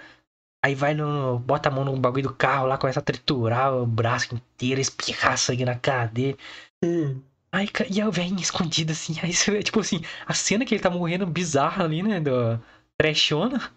[0.65, 1.39] Aí vai no.
[1.39, 5.37] bota a mão no bagulho do carro lá, começa a triturar o braço inteiro, espirrar
[5.39, 6.39] sangue na cara dele.
[6.85, 7.21] Hum.
[7.53, 9.17] Aí, e a velhinha escondida assim.
[9.23, 12.21] Aí você vê, tipo assim, a cena que ele tá morrendo bizarra ali, né?
[12.21, 12.61] Do
[12.99, 13.73] trashona.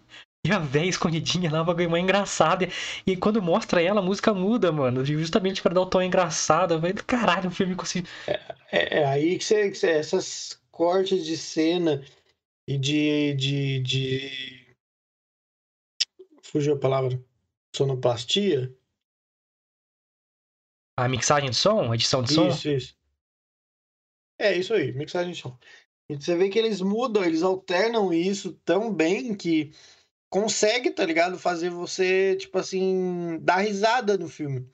[0.46, 2.66] E a velha escondidinha lá, bagulho mais engraçado.
[3.06, 5.02] E quando mostra ela, a música muda, mano.
[5.02, 6.78] Justamente pra dar o tom engraçado.
[7.06, 8.10] Caralho, o filme conseguiu.
[8.70, 12.04] É, é aí que você, que você- essas cortes de cena
[12.68, 14.76] e de, de, de...
[16.42, 17.18] Fugiu a palavra.
[17.74, 18.76] Sonoplastia?
[20.96, 22.48] A mixagem de som, edição de som.
[22.48, 22.96] Isso, isso.
[24.38, 25.56] É isso aí, mixagem de som.
[26.08, 29.72] E você vê que eles mudam, eles alternam isso tão bem que
[30.34, 31.38] consegue, tá ligado?
[31.38, 34.68] Fazer você, tipo assim, dar risada no filme.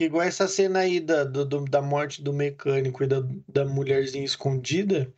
[0.00, 5.12] Igual essa cena aí da, do- da morte do mecânico e da, da mulherzinha escondida.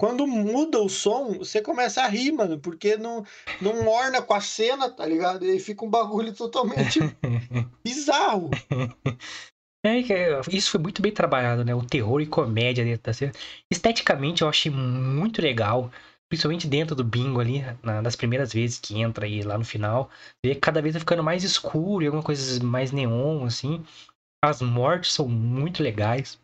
[0.00, 3.22] Quando muda o som, você começa a rir, mano, porque não,
[3.60, 5.44] não orna com a cena, tá ligado?
[5.44, 7.00] E fica um bagulho totalmente
[7.84, 8.48] bizarro.
[9.82, 11.74] É, é, isso foi muito bem trabalhado, né?
[11.74, 13.32] O terror e comédia dentro da cena.
[13.70, 15.90] Esteticamente eu achei muito legal.
[16.30, 20.10] Principalmente dentro do bingo ali, na- das primeiras vezes que entra aí lá no final.
[20.44, 23.84] Vê cada vez vai ficando mais escuro e alguma coisa mais neon, assim.
[24.44, 26.40] As mortes são muito legais.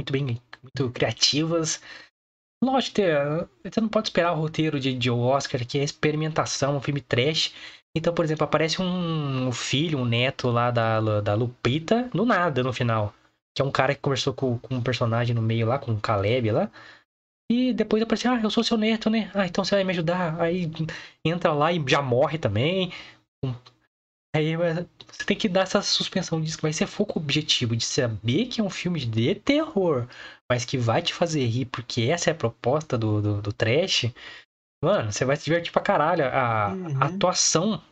[0.00, 0.24] Muito bem,
[0.62, 1.80] muito criativas.
[2.62, 3.06] Lógico, tem-
[3.64, 7.52] você não pode esperar o roteiro de, de Oscar, que é experimentação, um filme trash.
[7.96, 12.72] Então, por exemplo, aparece um filho, um neto lá da, da Lupita, do nada no
[12.72, 13.14] final.
[13.54, 16.00] Que é um cara que conversou com, com um personagem no meio lá, com o
[16.00, 16.70] Caleb lá.
[17.50, 19.30] E depois aparece, ah, eu sou seu neto, né?
[19.34, 20.40] Ah, então você vai me ajudar.
[20.40, 20.70] Aí
[21.24, 22.90] entra lá e já morre também.
[24.34, 28.46] Aí você tem que dar essa suspensão disso, que vai ser foco objetivo de saber
[28.46, 30.08] que é um filme de terror,
[30.50, 34.06] mas que vai te fazer rir, porque essa é a proposta do, do, do trash.
[34.82, 36.24] Mano, você vai se divertir pra caralho.
[36.26, 37.02] A, Uhum.
[37.02, 37.82] a atuação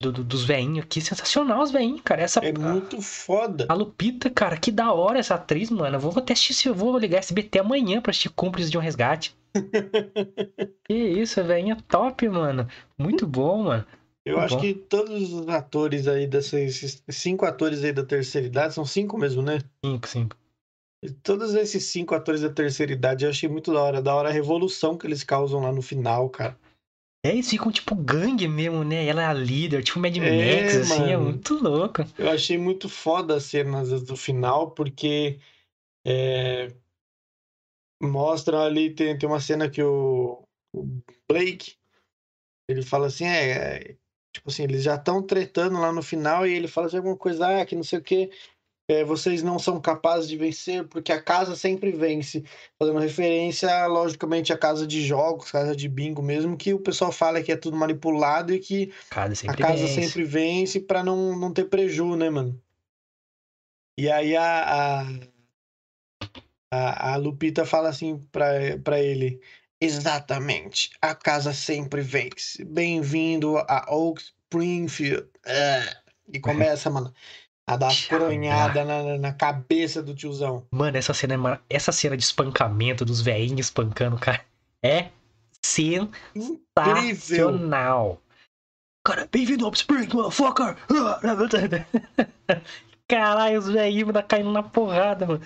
[0.00, 2.22] do- do- dos veinhos aqui, sensacional os veinhos, cara.
[2.22, 3.66] Essa, É muito foda.
[3.68, 5.96] a Lupita, cara, que da hora essa atriz, mano.
[5.96, 9.36] Eu vou até assistir, eu vou ligar SBT amanhã pra assistir Cúmplices de um Resgate.
[10.88, 12.66] que isso, veinha top, mano.
[12.98, 13.84] Muito bom, mano.
[14.24, 14.60] Eu Tá acho bom.
[14.62, 19.18] que todos os atores aí, desses esses cinco atores aí da terceira idade, são cinco
[19.18, 19.58] mesmo, né?
[19.84, 20.36] Cinco, cinco.
[21.02, 24.02] E Todos esses cinco atores da terceira idade eu achei muito da hora.
[24.02, 26.56] Da hora a revolução que eles causam lá no final, cara.
[27.24, 29.06] É, eles ficam tipo gangue mesmo, né?
[29.06, 31.30] Ela é a líder, tipo Mad É, Max, assim, é mano.
[31.32, 32.02] muito louco.
[32.18, 35.38] Eu achei muito foda as cenas do final, porque
[36.06, 36.68] é,
[38.02, 40.42] mostra ali, tem, tem uma cena que o,
[40.74, 41.76] o Blake,
[42.66, 43.96] ele fala assim, é, é,
[44.34, 47.60] tipo assim, eles já estão tretando lá no final e ele fala assim, alguma coisa,
[47.60, 48.02] ah, que não sei o
[48.90, 52.42] que, vocês não são capazes de vencer porque a casa sempre vence,
[52.76, 57.40] fazendo referência, logicamente, à casa de jogos, casa de bingo mesmo, que o pessoal fala
[57.40, 60.02] que é tudo manipulado e que Casa a casa vence.
[60.02, 62.60] sempre vence pra não, não ter preju, né, mano?
[63.96, 65.06] E aí a, a,
[66.72, 69.40] a, a Lupita fala assim pra, pra ele:
[69.80, 72.64] Exatamente, a casa sempre vence.
[72.64, 75.28] Bem-vindo a Oak Springfield.
[75.46, 75.96] É.
[76.32, 77.12] E começa, mano,
[77.86, 80.64] a Tchau, coronhada na, na- cabeça do tiozão.
[80.70, 84.44] Mano, essa cena, é mar- essa cena de espancamento dos velhinhos espancando o cara
[84.84, 85.08] é
[85.64, 88.20] sensacional.
[89.06, 90.76] Cara, bem-vindo ao Spring, motherfucker!
[93.08, 95.40] Caralho, os velhinhos tá caindo na porrada, mano.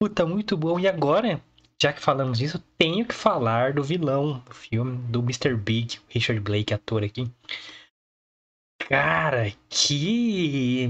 [0.00, 0.80] Puta, muito bom.
[0.80, 1.40] E agora,
[1.80, 5.54] já que falamos disso, eu tenho que falar do vilão do filme, do Mr.
[5.54, 7.30] Big, Richard Blake, ator aqui.
[8.88, 10.88] Cara, que.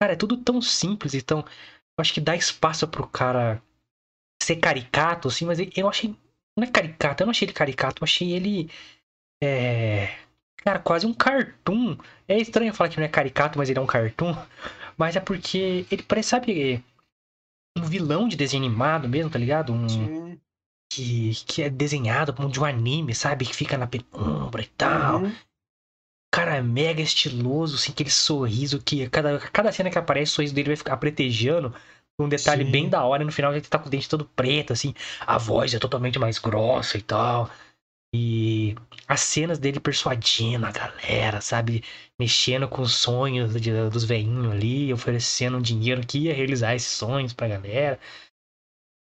[0.00, 1.40] Cara, é tudo tão simples, então.
[1.40, 3.60] Eu acho que dá espaço pro cara
[4.42, 6.14] ser caricato, assim, mas eu achei.
[6.56, 8.70] Não é caricato, eu não achei ele caricato, eu achei ele.
[9.42, 10.16] É.
[10.64, 11.96] Cara, quase um cartoon.
[12.26, 14.34] É estranho falar que não é caricato, mas ele é um cartoon.
[14.98, 16.84] Mas é porque ele parece, sabe,
[17.78, 19.72] um vilão de desenho animado mesmo, tá ligado?
[19.72, 20.40] Um, Sim.
[20.92, 23.46] que, que é desenhado como de um anime, sabe?
[23.46, 25.22] Que fica na penumbra e tal.
[25.22, 25.32] Uhum.
[26.30, 30.54] Cara, é mega estiloso, assim, aquele sorriso que cada, cada cena que aparece, o sorriso
[30.54, 31.74] dele vai ficar pretejando.
[32.20, 32.70] Um detalhe Sim.
[32.70, 34.92] bem da hora, e no final ele tá com o dente todo preto, assim.
[35.20, 37.48] A voz é totalmente mais grossa e tal.
[38.14, 38.74] E
[39.06, 41.84] as cenas dele persuadindo a galera, sabe?
[42.18, 46.90] Mexendo com os sonhos de- dos veinhos ali, oferecendo um dinheiro que ia realizar esses
[46.90, 48.00] sonhos pra galera.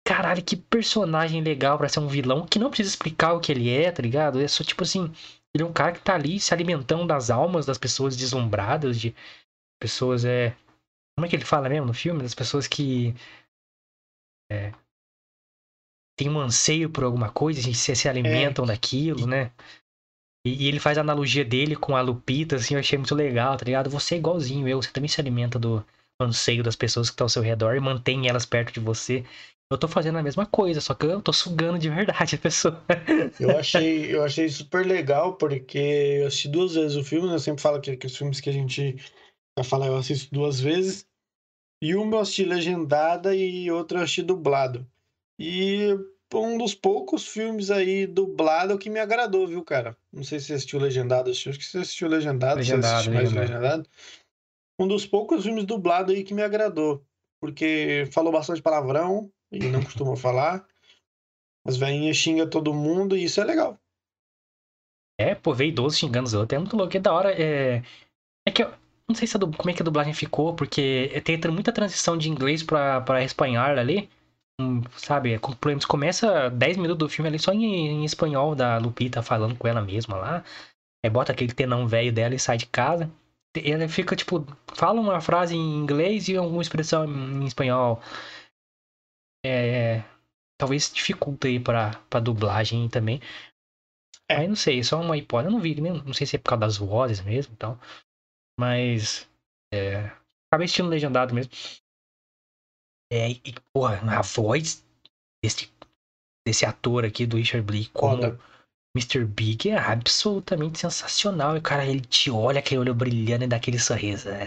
[0.07, 3.71] Caralho, que personagem legal pra ser um vilão que não precisa explicar o que ele
[3.71, 4.41] é, tá ligado?
[4.41, 5.11] É só tipo assim,
[5.55, 9.14] ele é um cara que tá ali se alimentando das almas das pessoas deslumbradas, de
[9.81, 10.57] pessoas é.
[11.17, 12.23] Como é que ele fala mesmo no filme?
[12.23, 13.14] Das pessoas que.
[14.51, 14.73] É,
[16.17, 19.53] tem um anseio por alguma coisa e se, se alimentam daquilo, né?
[20.47, 23.57] E, e ele faz a analogia dele com a Lupita, assim, eu achei muito legal,
[23.57, 23.90] tá ligado?
[23.90, 25.85] Você é igualzinho eu, você também se alimenta do
[26.21, 29.25] anseio das pessoas que estão ao seu redor e mantém elas perto de você.
[29.70, 32.85] Eu tô fazendo a mesma coisa, só que eu tô sugando de verdade a pessoa.
[33.40, 37.35] Eu achei, eu achei super legal, porque eu assisti duas vezes o filme, né?
[37.35, 38.96] Eu sempre falo que, que os filmes que a gente
[39.59, 41.07] vai falar eu assisto duas vezes.
[41.83, 44.87] E uma eu assisti legendada e outra eu assisti dublado.
[45.38, 45.88] E
[46.33, 49.96] um dos poucos filmes aí dublado que me agradou, viu, cara?
[50.12, 53.40] Não sei se você assistiu legendado, acho que você assistiu legendado, você Legendado, mais legendado.
[53.40, 53.88] legendado.
[54.79, 57.05] Um dos poucos filmes dublado aí que me agradou,
[57.40, 60.67] porque falou bastante palavrão e não costuma falar.
[61.67, 63.79] As velhinhas xingam todo mundo e isso é legal.
[65.19, 66.57] É, pô, veio idoso xingando os outros.
[66.57, 66.97] É muito louco.
[66.97, 67.33] É da hora.
[67.33, 67.83] É,
[68.47, 68.73] é que eu
[69.09, 71.73] não sei se a du- como é que a dublagem ficou, porque tem tem muita
[71.73, 74.09] transição de inglês pra, pra espanhol ali.
[74.97, 75.38] Sabe?
[75.88, 79.81] Começa 10 minutos do filme ali só em, em espanhol da Lupita falando com ela
[79.83, 80.45] mesma lá.
[81.05, 83.11] Aí bota aquele tenão velho dela e sai de casa.
[83.57, 88.01] Ela fica, tipo, fala uma frase em inglês e alguma expressão em espanhol.
[89.44, 90.04] É, é,
[90.59, 93.20] talvez dificulta aí pra, pra dublagem também.
[94.28, 94.37] É.
[94.37, 95.48] Aí não sei, só uma hipótese.
[95.48, 97.78] Eu não vi, nem- não sei se é por causa das vozes mesmo e tal.
[98.59, 99.28] Mas.
[99.72, 100.07] É,
[100.50, 101.52] acabei assistindo legendado mesmo.
[103.12, 104.85] É, e, porra, a voz
[105.42, 105.70] desse,
[106.46, 108.40] desse ator aqui, do Richard Blee, como Foda.
[108.96, 109.24] Mr.
[109.24, 111.57] Big, é absolutamente sensacional.
[111.57, 114.28] E cara, ele te olha, aquele olho brilhando e dá aquele sorriso.
[114.28, 114.46] É,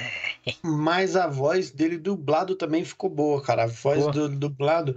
[0.63, 3.63] Mas a voz dele dublado também ficou boa, cara.
[3.63, 4.12] A voz Boa.
[4.13, 4.95] do dublado.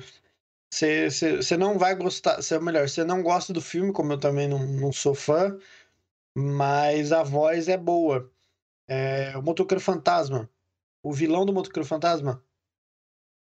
[0.72, 2.40] Você não vai gostar.
[2.42, 5.58] Cê, melhor, você não gosta do filme, como eu também não, não sou fã.
[6.38, 8.30] Mas a voz é boa.
[8.88, 10.48] É, o Motoqueiro Fantasma.
[11.02, 12.40] O vilão do Motoqueiro Fantasma.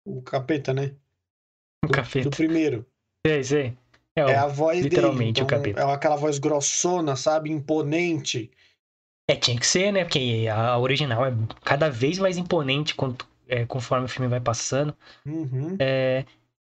[0.05, 0.95] O capeta, né?
[1.83, 2.29] o Do, capeta.
[2.29, 2.85] do primeiro.
[3.27, 3.77] Sei, sei.
[4.15, 5.43] É, É a voz literalmente dele.
[5.43, 5.81] o capeta.
[5.81, 7.51] É aquela voz grossona, sabe?
[7.51, 8.51] Imponente.
[9.29, 10.03] é, tinha que ser, né?
[10.03, 14.93] Porque a original é cada vez mais imponente quanto, é, conforme o filme vai passando.
[15.25, 15.77] Uhum.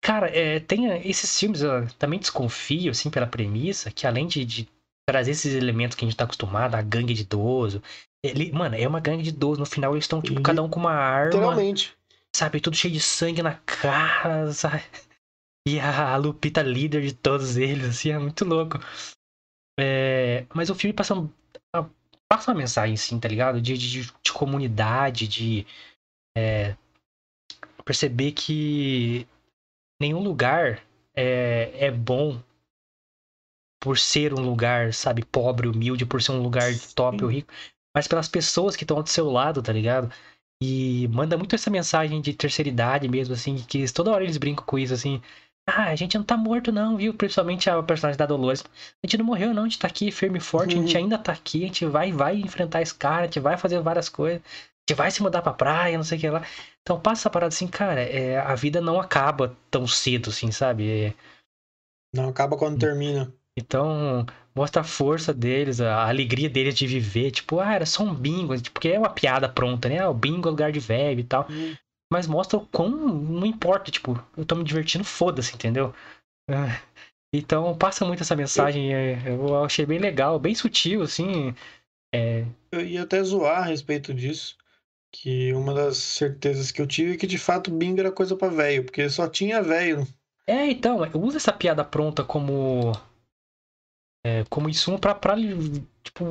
[0.00, 4.44] Cara, é, tem eh, esses filmes, eu também desconfio, assim, pela premissa, que além de,
[4.44, 4.68] de
[5.08, 7.82] trazer esses elementos que a gente tá acostumado, a gangue de idoso.
[8.24, 9.58] Ele, mano, é uma gangue de idoso.
[9.60, 11.92] No final eles estão, tipo, cada um com uma arma, Literalmente.
[12.34, 12.60] sabe?
[12.60, 14.82] Tudo cheio de sangue na cara, sabe?
[15.66, 18.78] E a Lupita líder de todos eles, assim, é muito louco.
[19.78, 21.14] É, mas o filme passa,
[22.28, 23.60] passa uma mensagem, assim, tá ligado?
[23.60, 25.66] De, de, de comunidade, de
[26.36, 26.76] é,
[27.84, 29.26] perceber que
[30.00, 30.82] nenhum lugar
[31.14, 32.40] é, é bom
[33.80, 37.24] por ser um lugar, sabe, pobre, humilde, por ser um lugar top Sim.
[37.24, 37.52] ou rico,
[37.94, 40.12] mas pelas pessoas que estão do seu lado, tá ligado?
[40.62, 44.64] E manda muito essa mensagem de terceira idade mesmo, assim, que toda hora eles brincam
[44.64, 45.20] com isso, assim.
[45.68, 47.12] Ah, a gente não tá morto não, viu?
[47.12, 48.62] Principalmente a personagem da Dolores.
[49.02, 51.02] A gente não morreu não, a gente tá aqui firme e forte, a gente Uhum.
[51.04, 54.08] ainda tá aqui, a gente vai, vai enfrentar esse cara, a gente vai fazer várias
[54.08, 56.42] coisas, a gente vai se mudar pra praia, não sei o que lá.
[56.82, 60.88] Então passa essa parada assim, cara, é, a vida não acaba tão cedo, assim, sabe?
[60.88, 61.14] É,
[62.14, 63.32] Não acaba quando termina.
[63.58, 64.24] então,
[64.54, 67.32] mostra a força deles, a alegria deles de viver.
[67.32, 68.56] Tipo, ah, era só um bingo.
[68.56, 69.98] tipo, Porque é uma piada pronta, né?
[69.98, 71.46] Ah, o bingo é lugar de velho e tal.
[71.50, 71.74] Hum.
[72.12, 75.92] Mas mostra o quão não importa, tipo, eu tô me divertindo, foda-se, entendeu?
[76.48, 76.80] Ah,
[77.34, 78.94] Então, passa muito essa mensagem.
[78.94, 81.54] é, Eu achei bem legal, bem sutil, assim.
[82.72, 84.56] Eu ia até zoar a respeito disso.
[85.12, 88.48] Que uma das certezas que eu tive é que de fato bingo era coisa pra
[88.48, 90.06] velho, porque só tinha velho.
[90.46, 92.92] É, então, usa essa piada pronta como.
[94.24, 95.34] é, como insumo pra, pra.
[96.02, 96.24] Tipo.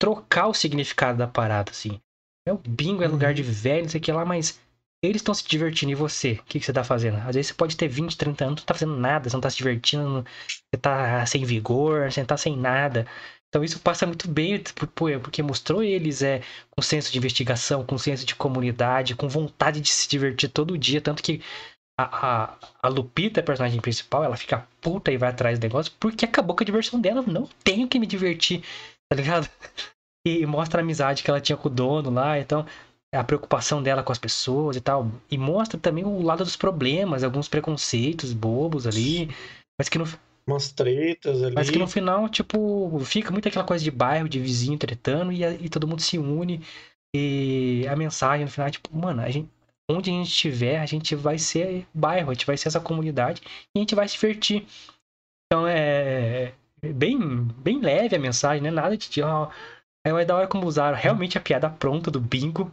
[0.00, 2.00] trocar o significado da parada, assim.
[2.46, 3.50] É o bingo é lugar de Uhum.
[3.50, 4.60] velho, não sei o que lá, mas
[5.02, 5.92] eles estão se divertindo.
[5.92, 6.32] E você?
[6.32, 7.16] O que, que você tá fazendo?
[7.18, 9.50] Às vezes você pode ter 20, 30 anos, não tá fazendo nada, você não tá
[9.50, 13.06] se divertindo, você tá sem vigor, você tá sem nada.
[13.48, 17.18] Então isso passa muito bem, tipo, pô, é porque mostrou eles é, com senso de
[17.18, 21.00] investigação, com senso de comunidade, com vontade de se divertir todo dia.
[21.00, 21.40] Tanto que
[21.98, 22.04] a,
[22.52, 26.24] a, a Lupita, a personagem principal, ela fica puta e vai atrás do negócio porque
[26.24, 27.22] acabou com a diversão dela.
[27.26, 28.62] Não tenho que me divertir,
[29.08, 29.48] tá ligado?
[30.26, 32.66] E mostra a amizade que ela tinha com o dono lá, então
[33.14, 35.10] a preocupação dela com as pessoas e tal.
[35.30, 39.30] E mostra também o lado dos problemas, alguns preconceitos bobos ali,
[39.78, 40.04] mas que no,
[40.48, 41.54] Umas tretas ali.
[41.54, 45.44] mas que no final, tipo, fica muito aquela coisa de bairro, de vizinho tretando e,
[45.44, 46.60] e todo mundo se une.
[47.14, 49.48] E a mensagem no final, é tipo, mano, a gente,
[49.90, 53.42] onde a gente estiver, a gente vai ser bairro, a gente vai ser essa comunidade
[53.74, 54.66] e a gente vai se divertir.
[55.46, 56.52] Então é
[56.94, 57.18] bem,
[57.58, 58.70] bem leve a mensagem, né?
[58.70, 59.22] Nada de.
[59.22, 59.48] Ó,
[60.18, 62.72] é da hora como usaram realmente a piada pronta do bingo.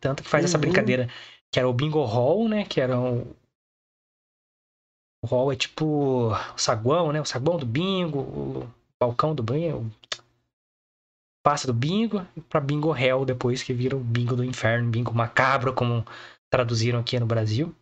[0.00, 0.62] Tanto que faz essa Uhum.
[0.62, 1.08] brincadeira,
[1.50, 2.64] que era o bingo hall, né?
[2.64, 3.36] Que era o.
[5.24, 5.84] O hall é tipo
[6.32, 7.20] o saguão, né?
[7.20, 9.88] O saguão do bingo, o balcão do bingo,
[11.44, 15.72] passa do bingo pra bingo hell depois que vira o bingo do inferno, bingo macabro,
[15.74, 16.04] como
[16.50, 17.72] traduziram aqui no Brasil.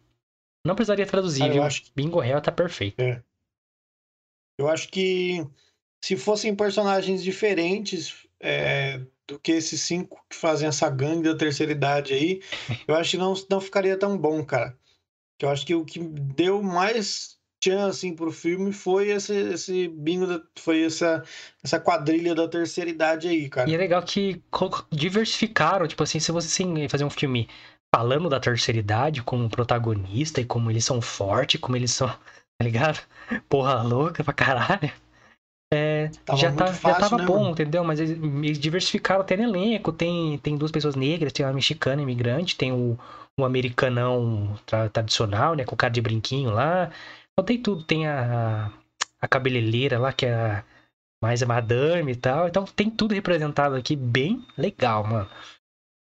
[0.67, 1.63] Não precisaria traduzir, Ah, eu viu?
[1.63, 3.03] acho que- Bingo hell tá perfeito.
[4.59, 5.47] Eu acho que
[6.05, 11.73] se fossem personagens diferentes é, do que esses cinco que fazem essa gangue da terceira
[11.73, 12.41] idade aí,
[12.89, 14.77] eu acho que não, não ficaria tão bom, cara.
[15.41, 20.27] Eu acho que o que deu mais chance assim, pro filme foi esse, esse bingo,
[20.27, 21.23] da- foi essa,
[21.63, 23.71] essa quadrilha da terceira idade aí, cara.
[23.71, 24.43] E é legal que
[24.91, 27.49] diversificaram, tipo assim, se você sim, fazer um filme
[27.95, 32.09] falando da terceira idade como protagonista e como eles são fortes, como eles são,
[32.59, 33.01] tá ligado?
[33.49, 34.91] Porra louca pra caralho.
[35.73, 37.51] É, já, tá, fácil, já tava né, bom, mano?
[37.53, 37.85] entendeu?
[37.85, 39.93] Mas eles, eles diversificaram até no elenco.
[39.93, 42.99] Tem, tem duas pessoas negras, tem uma mexicana imigrante, tem o,
[43.39, 45.65] o americanão tra- tradicional, né?
[45.65, 46.91] Com o cara de brinquinho lá.
[47.33, 47.85] Então tem tudo.
[47.85, 48.73] Tem a,
[49.21, 50.65] a cabeleireira lá, que é a
[51.23, 52.49] mais a madame e tal.
[52.49, 55.29] Então tem tudo representado aqui bem legal, mano.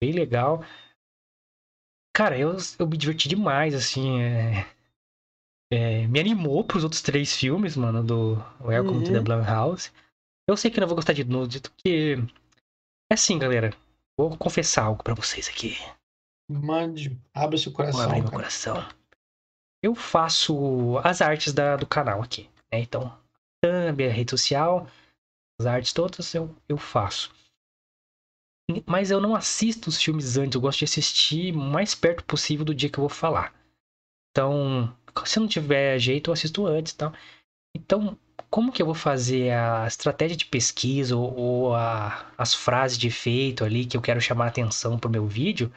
[0.02, 0.63] Bem legal.
[2.13, 4.21] Cara, eu, eu me diverti demais, assim.
[4.21, 4.65] é-
[5.73, 9.23] é, me animou pros outros três filmes, mano, do Welcome to the Uhum.
[9.23, 9.91] Blumhouse.
[10.47, 12.15] Eu sei que eu não vou gostar de novo, dito que.
[13.12, 13.73] É assim, galera.
[14.17, 15.77] Vou confessar algo pra vocês aqui.
[16.49, 18.36] Mande, abra seu Vou coração, abrir meu cara.
[18.36, 18.89] coração.
[19.81, 22.79] Eu faço as artes da, do canal aqui, né?
[22.79, 23.17] Então,
[23.62, 24.88] thumb, a rede social,
[25.59, 27.33] as artes todas eu, eu faço.
[28.86, 32.63] Mas eu não assisto os filmes antes, eu gosto de assistir o mais perto possível
[32.63, 33.53] do dia que eu vou falar.
[34.31, 34.95] Então,
[35.26, 37.13] se não tiver jeito, eu assisto antes tal.
[37.76, 38.17] Então,
[38.49, 43.08] como que eu vou fazer a estratégia de pesquisa ou, ou a- as frases de
[43.08, 45.71] efeito ali que eu quero chamar atenção pro meu vídeo,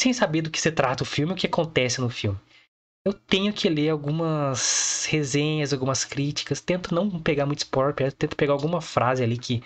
[0.00, 2.38] sem saber do que se trata o filme, o que acontece no filme?
[3.06, 8.54] Eu tenho que ler algumas resenhas, algumas críticas, tento não pegar muito spoiler, tento pegar
[8.54, 9.62] alguma frase ali que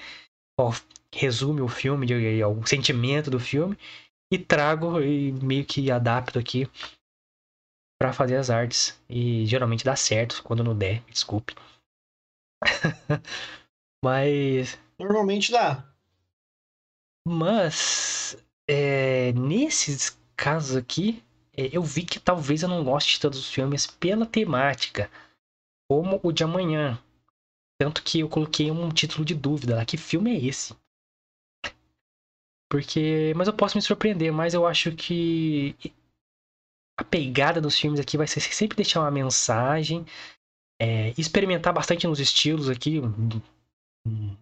[0.59, 0.73] ó,
[1.15, 2.07] resume o filme,
[2.45, 3.79] o sentimento do filme,
[4.33, 6.69] e trago e meio que adapto aqui
[7.99, 8.99] pra fazer as artes.
[9.09, 11.55] E geralmente dá certo, quando não der, desculpe.
[14.05, 15.85] Mas Normalmente dá.
[17.27, 18.37] Mas
[18.69, 21.23] é, nesses casos aqui,
[21.57, 25.11] é, eu vi que talvez eu não goste de todos os filmes pela temática,
[25.89, 26.99] como o de amanhã.
[27.81, 30.75] Tanto que eu coloquei um título de dúvida lá, que filme é esse?
[32.71, 35.77] Porque, mas eu posso me surpreender, mas eu acho que
[36.99, 40.05] a pegada dos filmes aqui vai ser sempre deixar uma mensagem,
[40.83, 43.01] é, experimentar bastante nos estilos aqui,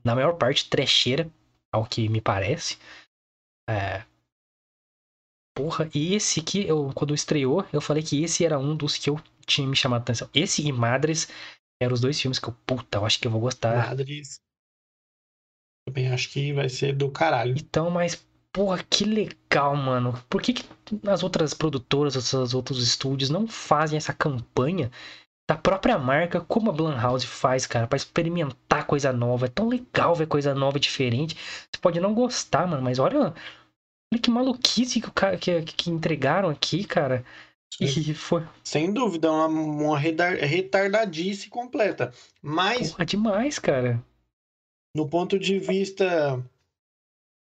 [0.02, 1.30] na maior parte trecheira,
[1.70, 2.78] ao que me parece.
[3.68, 4.02] É...
[5.54, 9.10] Porra, e esse aqui, eu, quando estreou, eu falei que esse era um dos que
[9.10, 10.28] eu tinha me chamado a atenção.
[10.34, 11.28] Esse e Madres
[11.80, 13.88] eram os dois filmes que eu, puta, eu acho que eu vou gostar.
[13.88, 14.40] Madres.
[15.86, 17.54] Também acho que vai ser do caralho.
[17.56, 20.14] Então, mas, porra, que legal, mano.
[20.30, 20.64] Por que, que
[21.06, 24.90] as outras produtoras, os outros estúdios não fazem essa campanha
[25.46, 29.44] da própria marca, como a Blumhouse faz, cara, pra experimentar coisa nova?
[29.44, 31.36] É tão legal ver coisa nova e diferente.
[31.36, 33.34] Você pode não gostar, mano, mas olha,
[34.10, 37.26] olha que maluquice que, o que, que entregaram aqui, cara.
[37.78, 42.10] E foi, Sem dúvida, uma, uma retardadice completa.
[42.40, 44.02] Mas, porra, demais, cara.
[44.94, 46.42] no ponto de vista,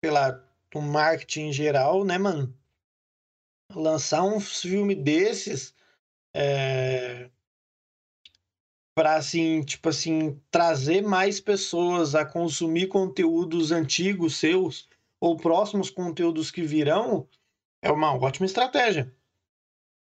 [0.03, 0.43] sei lá,
[0.73, 2.57] do marketing em geral, né, mano?
[3.75, 5.75] Lançar um filme desses
[6.35, 7.31] é,
[8.95, 14.89] para assim, tipo assim, trazer mais pessoas a consumir conteúdos antigos seus
[15.21, 17.29] ou próximos conteúdos que virão,
[17.81, 19.15] é uma ótima estratégia.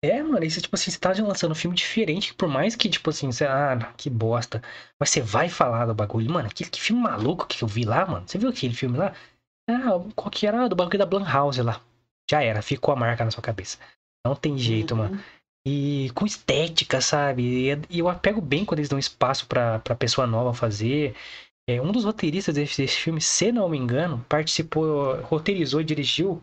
[0.03, 3.11] É, mano, isso, tipo assim, você tá lançando um filme diferente, por mais que, tipo
[3.11, 4.62] assim, você, ah, que bosta.
[4.99, 6.31] Mas você vai falar do bagulho.
[6.31, 8.27] Mano, aquele que filme maluco que eu vi lá, mano.
[8.27, 9.14] Você viu aquele filme lá?
[9.77, 10.68] Ah, qual que era?
[10.68, 11.81] Do bagulho da Blumhouse lá.
[12.31, 13.79] Já era, ficou a marca na sua cabeça.
[14.25, 14.99] Não tem jeito, uhum.
[14.99, 15.25] mano.
[15.66, 17.71] E com estética, sabe?
[17.91, 21.14] E eu apego bem quando eles dão espaço pra, pra pessoa nova fazer.
[21.68, 26.43] É, um dos roteiristas desse, desse filme, se não me engano, participou, roteirizou e dirigiu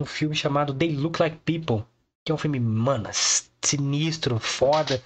[0.00, 1.84] um filme chamado They Look Like People
[2.24, 3.08] que é um filme, mano,
[3.62, 5.02] sinistro, foda.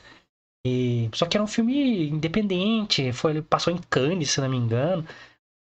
[0.66, 1.08] E...
[1.14, 5.06] Só que era um filme independente, foi, ele passou em Cannes, se não me engano.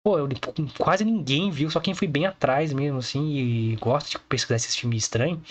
[0.07, 0.29] Pô, eu,
[0.79, 4.73] quase ninguém viu, só quem foi bem atrás mesmo, assim, e gosta de pesquisar esses
[4.73, 5.41] filmes estranhos,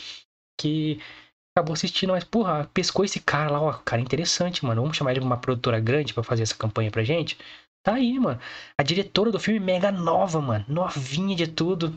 [0.59, 0.99] que
[1.55, 4.81] acabou assistindo, mas, porra, pescou esse cara lá, ó, cara interessante, mano.
[4.81, 7.37] Vamos chamar ele de uma produtora grande para fazer essa campanha pra gente?
[7.85, 8.41] Tá aí, mano.
[8.81, 10.65] A diretora do filme mega nova, mano.
[10.67, 11.95] Novinha de tudo.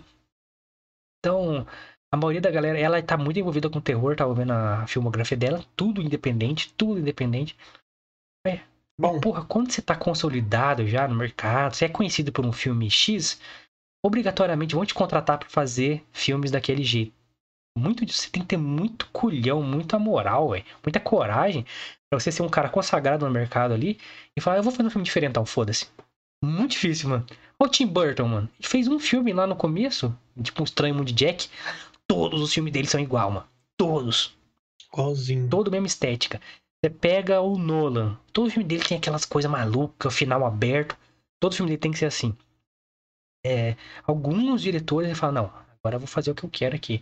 [1.20, 1.66] Então,
[2.12, 5.64] a maioria da galera, ela tá muito envolvida com terror, tava vendo a filmografia dela,
[5.78, 7.56] tudo independente, tudo independente.
[8.46, 8.60] É.
[9.00, 12.92] Bom, porra, quando você tá consolidado já no mercado, você é conhecido por um filme
[12.92, 13.40] X,
[14.06, 17.14] obrigatoriamente vão te contratar para fazer filmes daquele jeito.
[17.78, 21.66] Muito você tem que ter muito culhão, muita moral, véio, muita coragem
[22.10, 23.98] para você ser um cara consagrado no mercado ali
[24.36, 25.88] e falar, eu vou fazer um filme diferentão, foda-se.
[26.44, 27.26] Muito difícil, mano.
[27.58, 28.50] Olha o Tim Burton, mano.
[28.60, 31.48] Ele fez um filme lá no começo, tipo um Estranho Mundo de Jack.
[32.06, 33.48] Todos os filmes dele são igual, mano.
[33.78, 34.36] Todos.
[34.92, 35.48] Igualzinho.
[35.48, 36.42] Todo mesma estética.
[36.82, 38.18] Você pega o Nolan.
[38.32, 40.98] Todo filme dele tem aquelas coisas malucas, final aberto.
[41.40, 42.38] Todo filme dele tem que ser assim.
[43.46, 43.76] É,
[44.06, 47.02] alguns diretores falam, não, agora eu vou fazer o que eu quero aqui.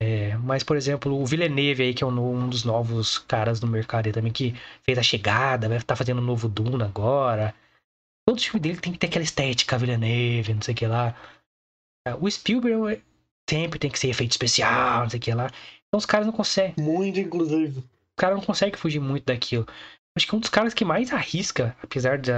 [0.00, 4.06] É, mas, por exemplo, o Villeneuve aí, que é um, dos novos caras do mercado
[4.06, 7.54] aí também, que fez a chegada, vai estar tá fazendo um novo Duna agora.
[8.26, 11.16] Todo filme dele tem que ter aquela estética Villeneuve, não sei o que lá.
[12.06, 13.00] É, o Spielberg
[13.48, 15.46] sempre tem que ser efeito especial, não sei o que lá.
[15.86, 16.84] Então os caras não conseguem.
[16.84, 17.84] Muito, inclusive.
[18.18, 19.66] O cara não consegue fugir muito daquilo.
[20.16, 22.30] Acho que um dos caras que mais arrisca, apesar de,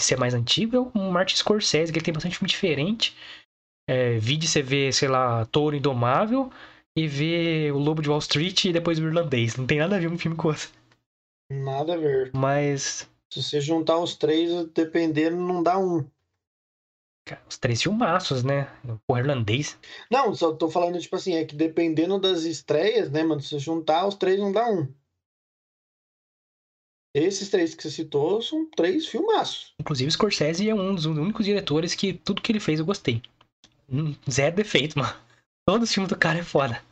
[0.00, 3.16] ser mais antigo, é o Martin Scorsese, que ele tem bastante filme diferente.
[3.88, 6.50] É, de você ver, sei lá, Touro Indomável
[6.96, 9.56] e ver o Lobo de Wall Street e depois o Irlandês.
[9.56, 10.68] Não tem nada a ver um filme com outro.
[11.50, 12.30] Nada a ver.
[12.34, 13.08] Mas.
[13.32, 16.04] Se você juntar os três, dependendo, não dá um.
[17.48, 18.68] Os três filmaços, né?
[19.08, 19.78] O irlandês.
[20.10, 23.40] Não, só tô falando, tipo assim, é que dependendo das estreias, né, mano?
[23.40, 24.86] Se juntar, os três não dá um.
[27.14, 29.74] Esses três que você citou são três filmaços.
[29.80, 33.22] Inclusive, Scorsese é um dos únicos diretores que tudo que ele fez eu gostei.
[33.90, 35.14] Hum, zero defeito, mano.
[35.66, 36.82] Todo o filme do cara é foda.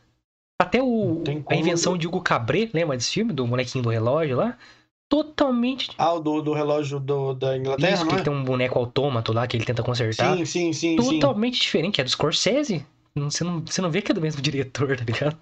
[0.60, 3.32] Até o, a invenção de Hugo Cabret, lembra desse filme?
[3.32, 4.56] Do molequinho do relógio lá?
[5.14, 5.90] Totalmente.
[5.96, 7.94] Ah, o do, do relógio do, da Inglaterra.
[7.94, 8.22] Isso, que é?
[8.22, 10.36] tem um boneco autômato lá que ele tenta consertar.
[10.38, 10.96] Sim, sim, sim.
[10.96, 11.62] Totalmente sim.
[11.62, 12.00] diferente.
[12.00, 12.84] É do Scorsese.
[13.14, 15.38] Você não, você não vê que é do mesmo diretor, tá ligado?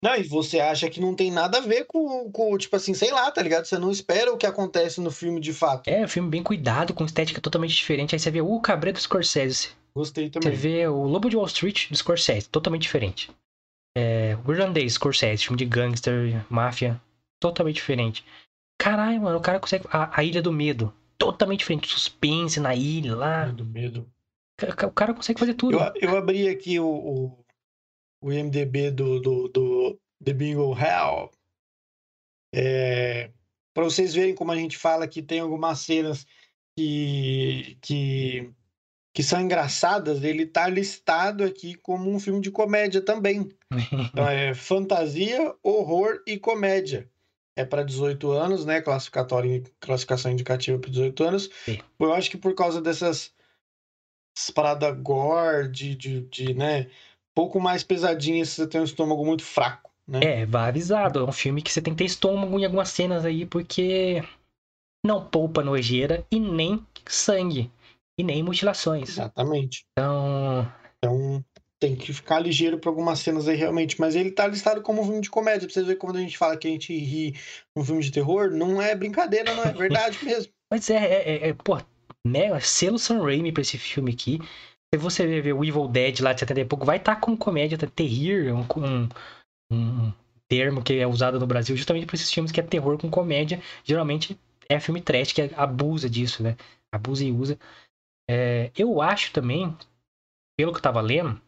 [0.00, 3.10] Não, e você acha que não tem nada a ver com, com, tipo assim, sei
[3.10, 3.64] lá, tá ligado?
[3.64, 5.88] Você não espera o que acontece no filme de fato.
[5.88, 8.14] É, um filme bem cuidado, com estética totalmente diferente.
[8.14, 9.70] Aí você vê o Cabré do Scorsese.
[9.94, 10.50] Gostei também.
[10.50, 13.30] Você vê o Lobo de Wall Street do Scorsese, totalmente diferente.
[13.96, 17.00] É, o Irlandês, Scorsese, filme de gangster, máfia,
[17.40, 18.24] totalmente diferente.
[18.82, 19.86] Caralho, mano, o cara consegue.
[19.90, 20.92] A, a Ilha do Medo.
[21.16, 21.86] Totalmente diferente.
[21.86, 23.44] Suspense na ilha lá.
[23.44, 24.10] Ilha do Medo.
[24.60, 25.78] O cara consegue fazer tudo.
[25.78, 27.44] Eu, eu abri aqui o, o,
[28.20, 31.30] o IMDB do, do, do The Bingo Hell.
[32.52, 33.30] É,
[33.72, 36.26] para vocês verem como a gente fala que tem algumas cenas
[36.76, 38.52] que, que,
[39.14, 43.48] que são engraçadas, ele tá listado aqui como um filme de comédia também.
[44.12, 47.11] Então é fantasia, horror e comédia
[47.56, 48.80] é para 18 anos, né?
[48.80, 51.50] Classificatório, classificação indicativa para 18 anos.
[51.64, 51.78] Sim.
[51.98, 53.32] Eu acho que por causa dessas
[54.54, 56.90] paradas gore, de, de, de, né?
[57.34, 60.20] Pouco mais pesadinhas, você tem um estômago muito fraco, né?
[60.22, 61.20] É, vá avisado.
[61.20, 64.22] É um filme que você tem que ter estômago em algumas cenas aí, porque
[65.04, 67.70] não poupa nojeira e nem sangue.
[68.18, 69.08] E nem mutilações.
[69.08, 69.86] Exatamente.
[69.92, 70.70] Então.
[71.82, 75.04] Tem que ficar ligeiro para algumas cenas aí realmente, mas ele tá listado como um
[75.04, 75.66] filme de comédia.
[75.66, 77.34] Pra vocês verem quando a gente fala que a gente ri
[77.76, 80.52] um filme de terror, não é brincadeira, não é verdade mesmo.
[80.72, 81.78] Mas é, é, é, é pô,
[82.24, 84.38] né, selo Sam Raimi pra esse filme aqui.
[84.94, 87.36] Se você ver o Evil Dead lá de 70 e pouco, vai estar tá como
[87.36, 87.88] comédia, tá?
[87.88, 89.08] terrir, um, um,
[89.72, 90.12] um
[90.48, 93.60] termo que é usado no Brasil justamente para esses filmes que é terror com comédia.
[93.82, 96.56] Geralmente é filme trash que abusa disso, né?
[96.94, 97.58] Abusa e usa.
[98.30, 99.76] É, eu acho também,
[100.56, 101.42] pelo que eu tava lendo,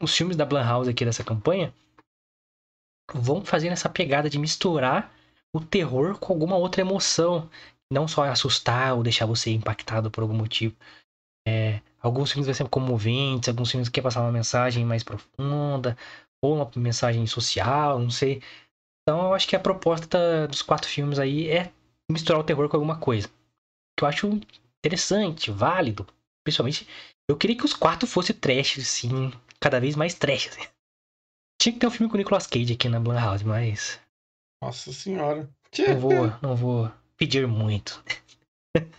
[0.00, 1.72] os filmes da Blumhouse aqui dessa campanha
[3.12, 5.12] vão fazendo essa pegada de misturar
[5.52, 7.48] o terror com alguma outra emoção.
[7.92, 10.76] Não só assustar ou deixar você impactado por algum motivo.
[11.46, 15.96] É, alguns filmes vão ser comoventes, alguns filmes querem passar uma mensagem mais profunda,
[16.42, 18.40] ou uma mensagem social, não sei.
[19.02, 21.72] Então eu acho que a proposta dos quatro filmes aí é
[22.10, 23.28] misturar o terror com alguma coisa.
[23.98, 24.40] Que eu acho
[24.84, 26.06] interessante, válido.
[26.44, 26.86] Principalmente,
[27.28, 30.48] eu queria que os quatro fossem trash, assim, cada vez mais trash.
[30.48, 30.68] Assim.
[31.60, 34.00] Tinha que ter um filme com o Nicolas Cage aqui na Blumhouse, mas.
[34.62, 35.48] Nossa senhora.
[35.78, 38.02] Não vou, não vou pedir muito.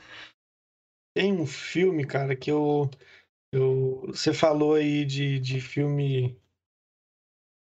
[1.18, 2.89] Tem um filme, cara, que eu.
[3.53, 6.39] eu você falou aí de, de filme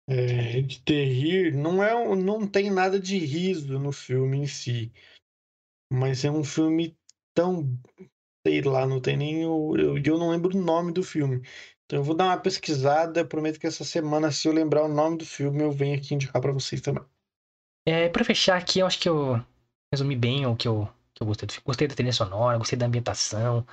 [0.10, 4.92] é, de ter não é não tem nada de riso no filme em si
[5.92, 6.98] mas é um filme
[7.36, 7.78] tão
[8.46, 11.42] sei lá não tem nem o eu, eu não lembro o nome do filme
[11.88, 15.18] então eu vou dar uma pesquisada prometo que essa semana se eu lembrar o nome
[15.18, 17.04] do filme eu venho aqui indicar para vocês também
[17.88, 19.42] é para fechar aqui eu acho que eu
[19.92, 22.78] resumi bem o que eu, que eu gostei do filme gostei da trilha sonora gostei
[22.78, 23.66] da ambientação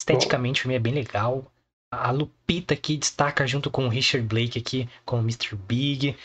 [0.00, 0.60] esteticamente Bom.
[0.60, 1.50] o filme é bem legal
[1.90, 5.56] a Lupita aqui destaca junto com o Richard Blake aqui, com o Mr.
[5.56, 6.16] Big.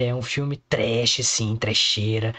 [0.00, 2.34] É um filme trash, sim, trecheira.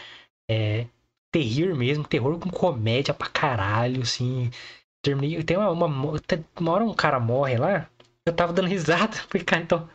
[0.50, 0.86] É
[1.32, 4.50] terror mesmo, terror com comédia pra caralho, assim.
[5.02, 5.42] Terminei.
[5.44, 7.88] Tem uma, uma, uma hora um cara morre lá.
[8.30, 9.16] Eu tava dando risada.
[9.28, 9.90] Falei, cara, então.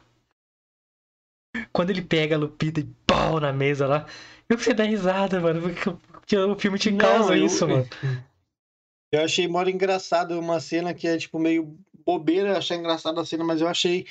[1.71, 4.05] Quando ele pega a Lupita e pau na mesa lá.
[4.47, 5.61] Eu fiquei dar risada, mano.
[5.61, 7.87] Porque o filme te causa Não, eu, isso, mano.
[9.11, 13.43] Eu achei mó engraçado uma cena que é, tipo, meio bobeira achar engraçada a cena,
[13.43, 14.05] mas eu achei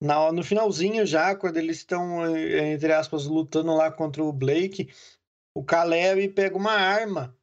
[0.00, 4.88] na, no finalzinho já, quando eles estão, eh, entre aspas, lutando lá contra o Blake,
[5.54, 7.36] o Caleb pega uma arma.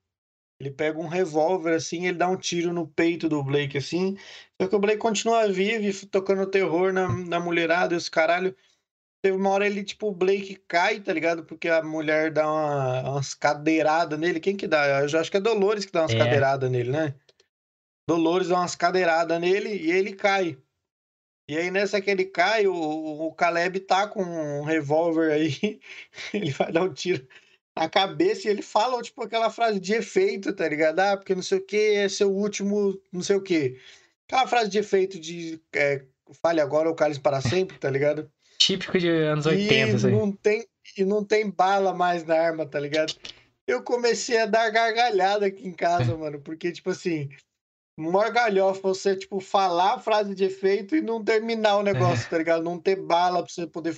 [0.60, 4.18] Ele pega um revólver assim, ele dá um tiro no peito do Blake assim.
[4.62, 8.56] Só que o Blake continua vivo, tocando terror na, na mulherada e os caralho.
[9.22, 11.46] Teve uma hora ele, tipo, o Blake cai, tá ligado?
[11.46, 14.40] Porque a mulher dá uma, umas cadeiradas nele.
[14.40, 15.02] Quem que dá?
[15.02, 16.18] Eu acho que é Dolores que dá umas é.
[16.18, 17.16] cadeiradas nele, né?
[18.08, 20.58] Dolores dá umas cadeiradas nele e ele cai.
[21.48, 25.80] E aí, nessa que ele cai, o, o Caleb tá com um revólver aí,
[26.34, 27.28] ele vai dar um tiro
[27.76, 31.00] na cabeça e ele fala, tipo, aquela frase de efeito, tá ligado?
[31.00, 33.80] Ah, porque não sei o que é seu último, não sei o que.
[34.28, 36.04] Aquela frase de efeito de é,
[36.42, 38.30] fale agora ou cale para sempre, tá ligado?
[38.58, 40.12] Típico de anos 80, e assim.
[40.12, 40.66] não tem
[40.98, 43.14] E não tem bala mais na arma, tá ligado?
[43.66, 47.30] Eu comecei a dar gargalhada aqui em casa, mano, porque, tipo assim,
[47.98, 52.30] morgalhofa você, tipo, falar a frase de efeito e não terminar o negócio, é.
[52.30, 52.64] tá ligado?
[52.64, 53.96] Não ter bala pra você poder,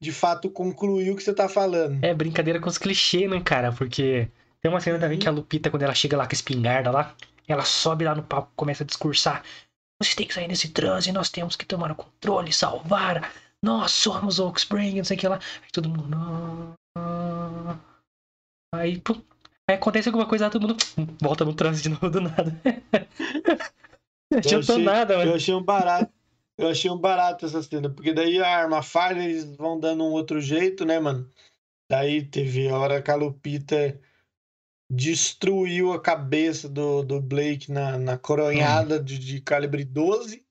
[0.00, 2.02] de fato, concluir o que você tá falando.
[2.04, 3.72] É brincadeira com os clichês, né, cara?
[3.72, 4.28] Porque
[4.62, 7.14] tem uma cena também que a Lupita, quando ela chega lá com a espingarda lá,
[7.48, 9.42] ela sobe lá no palco começa a discursar.
[10.02, 13.32] Você tem que sair desse transe, nós temos que tomar o controle, salvar.
[13.64, 15.36] Nós somos Oak Spring, não sei o que lá.
[15.36, 16.16] Aí todo mundo.
[18.74, 19.22] Aí, pum,
[19.68, 20.76] Aí acontece alguma coisa, todo mundo
[21.20, 22.52] volta no trânsito de novo do nada.
[24.30, 25.30] não adiantou nada, mano.
[25.30, 26.12] Eu achei um barato.
[26.56, 30.12] Eu achei um barato essa cena, porque daí a arma falha, eles vão dando um
[30.12, 31.30] outro jeito, né, mano?
[31.90, 34.00] Daí teve a hora que a Lupita
[34.90, 39.04] destruiu a cabeça do, do Blake na, na coronhada hum.
[39.04, 40.46] de, de calibre 12.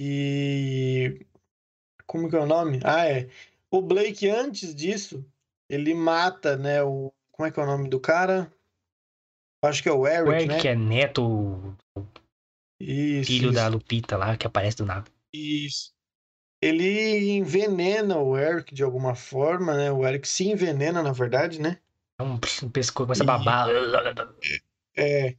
[0.00, 1.26] E.
[2.06, 2.80] Como que é o nome?
[2.84, 3.28] Ah, é.
[3.70, 5.24] O Blake, antes disso,
[5.68, 8.50] ele mata, né, o, como é que é o nome do cara?
[9.62, 10.60] Acho que é o Eric, o Eric né?
[10.60, 11.76] que é neto,
[12.80, 13.52] isso, filho isso.
[13.52, 15.04] da Lupita lá, que aparece do nada.
[15.32, 15.92] Isso.
[16.60, 19.92] Ele envenena o Eric de alguma forma, né?
[19.92, 21.78] O Eric se envenena, na verdade, né?
[22.18, 23.68] É um, pescoço, começa a babar.
[24.96, 25.34] É.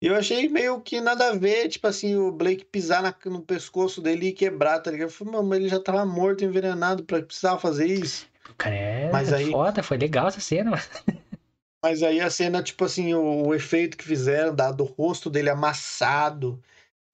[0.00, 4.00] Eu achei meio que nada a ver, tipo assim, o Blake pisar na, no pescoço
[4.02, 5.08] dele e quebrar, tá ligado?
[5.08, 8.26] Eu falei, mas ele já tava morto, envenenado, pra precisar fazer isso.
[8.50, 9.50] O cara é mas aí...
[9.50, 10.82] foda, foi legal essa cena, mano.
[11.84, 15.50] Mas aí a cena, tipo assim, o, o efeito que fizeram, dado o rosto dele
[15.50, 16.58] amassado,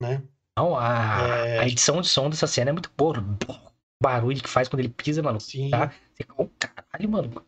[0.01, 0.23] né?
[0.57, 1.59] Não, a, é...
[1.59, 3.19] a edição de som dessa cena é muito boa.
[3.19, 5.41] O barulho que faz quando ele pisa, mano.
[5.41, 5.71] Sim.
[5.71, 5.93] Tá?
[6.13, 7.45] Você, oh, caralho, mano.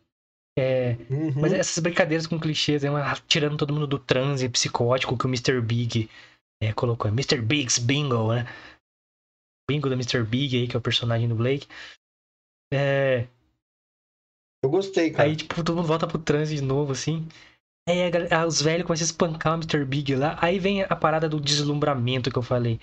[0.58, 1.32] É, uhum.
[1.40, 2.90] Mas essas brincadeiras com clichês, é
[3.26, 5.62] tirando todo mundo do transe psicótico que o Mr.
[5.62, 6.10] Big
[6.62, 7.10] é, colocou.
[7.10, 7.40] Mr.
[7.40, 8.46] Big's Bingo, né?
[9.66, 10.22] Bingo do Mr.
[10.24, 11.66] Big aí, que é o personagem do Blake.
[12.70, 13.26] É,
[14.64, 15.28] eu gostei, cara.
[15.28, 17.26] Aí, tipo, todo mundo volta pro transe de novo, assim.
[17.88, 19.84] Aí a, a, os velhos começam a espancar o Mr.
[19.84, 20.38] Big lá.
[20.40, 22.74] Aí vem a parada do deslumbramento que eu falei.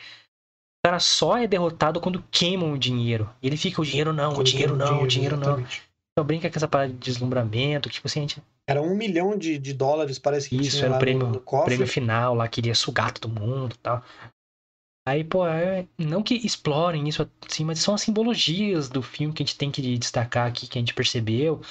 [0.83, 3.29] O cara só é derrotado quando queimam o dinheiro.
[3.41, 5.59] E ele fica, o dinheiro não, o dinheiro não, o dinheiro não.
[5.59, 8.43] Então brinca com essa parada de deslumbramento, tipo assim, a gente...
[8.67, 11.87] Era um milhão de, de dólares, parece que Isso, era o prêmio, no, no prêmio
[11.87, 14.03] final lá, queria sugar todo mundo e tal.
[15.07, 19.41] Aí, pô, é, não que explorem isso assim, mas são as simbologias do filme que
[19.41, 21.61] a gente tem que destacar aqui, que a gente percebeu.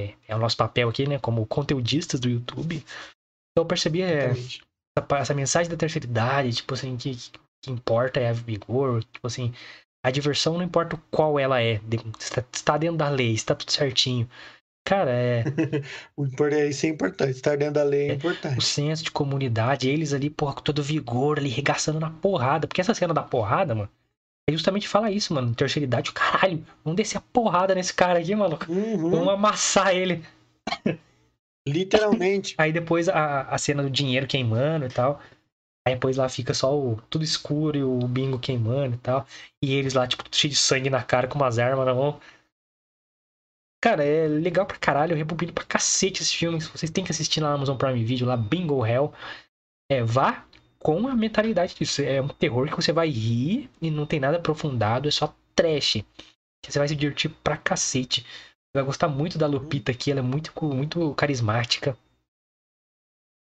[0.00, 1.18] é, é o nosso papel aqui, né?
[1.18, 2.76] Como conteudistas do YouTube.
[2.76, 7.14] Então eu percebi é, essa, essa mensagem da terceira idade, tipo assim, que,
[7.62, 9.52] que importa é a vigor, tipo assim,
[10.04, 11.80] a diversão não importa qual ela é,
[12.20, 14.28] está dentro da lei, está tudo certinho.
[14.84, 15.44] Cara, é
[16.16, 17.30] O importante, isso é importante.
[17.32, 18.62] Estar dentro da lei é o importante.
[18.62, 22.66] senso de comunidade, eles ali, porra, com todo vigor, ali, regaçando na porrada.
[22.66, 23.90] Porque essa cena da porrada, mano,
[24.48, 25.54] é justamente falar isso, mano.
[25.54, 28.70] Terceira idade, o caralho, vamos descer a porrada nesse cara aqui, maluco.
[28.70, 30.22] Uhum, Vamos amassar ele.
[31.66, 32.54] Literalmente.
[32.58, 35.20] Aí depois a, a cena do dinheiro queimando e tal.
[35.86, 39.26] Aí depois lá fica só o tudo escuro e o bingo queimando e tal.
[39.62, 42.20] E eles lá, tipo, cheio de sangue na cara com umas armas na mão.
[43.84, 46.58] Cara, é legal pra caralho, eu rebobino pra cacete esse filme.
[46.58, 49.12] Vocês têm que assistir na Amazon Prime Video, lá, Bingo Hell.
[49.92, 50.46] É, vá
[50.78, 52.00] com a mentalidade disso.
[52.00, 56.02] É um terror que você vai rir e não tem nada aprofundado, é só trash.
[56.64, 58.22] Você vai se divertir pra cacete.
[58.22, 61.94] Você vai gostar muito da Lupita aqui, ela é muito, muito carismática.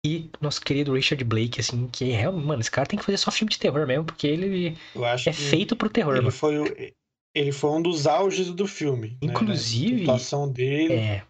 [0.06, 3.18] E nosso querido Richard Blake, assim, que é realmente, mano, esse cara tem que fazer
[3.18, 6.32] só filme de terror mesmo, porque ele é que feito pro terror, ele mano.
[6.32, 6.99] foi, o-
[7.36, 9.10] ele foi um dos auges do filme.
[9.12, 9.18] né?
[9.22, 10.94] Inclusive- A atuação dele.
[10.94, 11.26] É.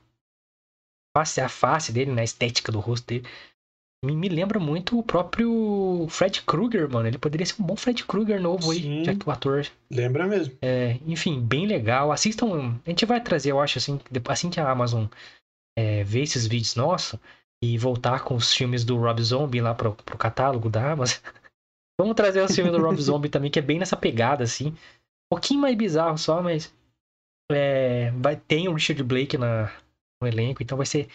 [1.17, 2.21] Face, a face dele, né?
[2.21, 3.25] A estética do rosto dele.
[4.05, 7.07] Me, me lembra muito o próprio Fred Krueger, mano.
[7.07, 9.03] Ele poderia ser um bom Fred Krueger novo aí, Sim.
[9.03, 10.57] já que o ator Lembra mesmo.
[10.61, 12.11] É, enfim, bem legal.
[12.11, 12.79] Assistam.
[12.85, 15.05] A gente vai trazer, eu acho, assim, assim que a Amazon
[15.77, 17.19] é, ver esses vídeos nossos
[17.61, 21.17] e voltar com os filmes do Rob Zombie lá pro, pro catálogo da Amazon.
[21.99, 24.73] Vamos trazer os filmes do Rob Zombie também, que é bem nessa pegada, assim.
[25.31, 26.73] Um pouquinho mais bizarro só, mas.
[27.51, 29.71] É, vai, tem o Richard Blake na,
[30.21, 31.07] no elenco, então vai ser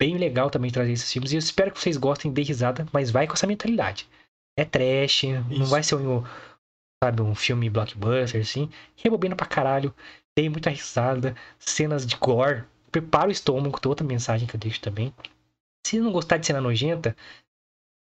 [0.00, 1.32] bem legal também trazer esses filmes.
[1.32, 4.08] E eu espero que vocês gostem de risada, mas vai com essa mentalidade.
[4.58, 5.70] É trash, não Isso.
[5.70, 6.22] vai ser um,
[7.02, 8.70] sabe, um filme blockbuster, assim.
[8.96, 9.94] Rebobina pra caralho,
[10.34, 12.64] tem muita risada, cenas de gore.
[12.90, 15.12] Prepara o estômago, tem outra mensagem que eu deixo também.
[15.86, 17.16] Se não gostar de cena nojenta,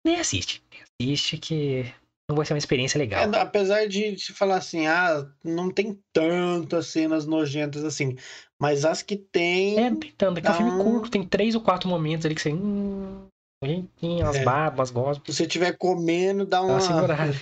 [0.05, 0.61] nem assiste.
[0.71, 1.93] Nem assiste que
[2.29, 3.21] não vai ser uma experiência legal.
[3.23, 8.15] É, apesar de se falar assim, ah, não tem tantas cenas nojentas assim.
[8.59, 9.77] Mas as que tem.
[9.77, 12.41] É, tentando, é que é um filme curto, tem três ou quatro momentos ali que
[12.41, 12.53] você.
[12.53, 13.27] Hum,
[13.61, 14.43] nojentinho, as É.
[14.43, 15.21] barbas, gosmas.
[15.27, 16.73] Se você estiver comendo, dá Dá uma.
[16.73, 17.33] uma segurada.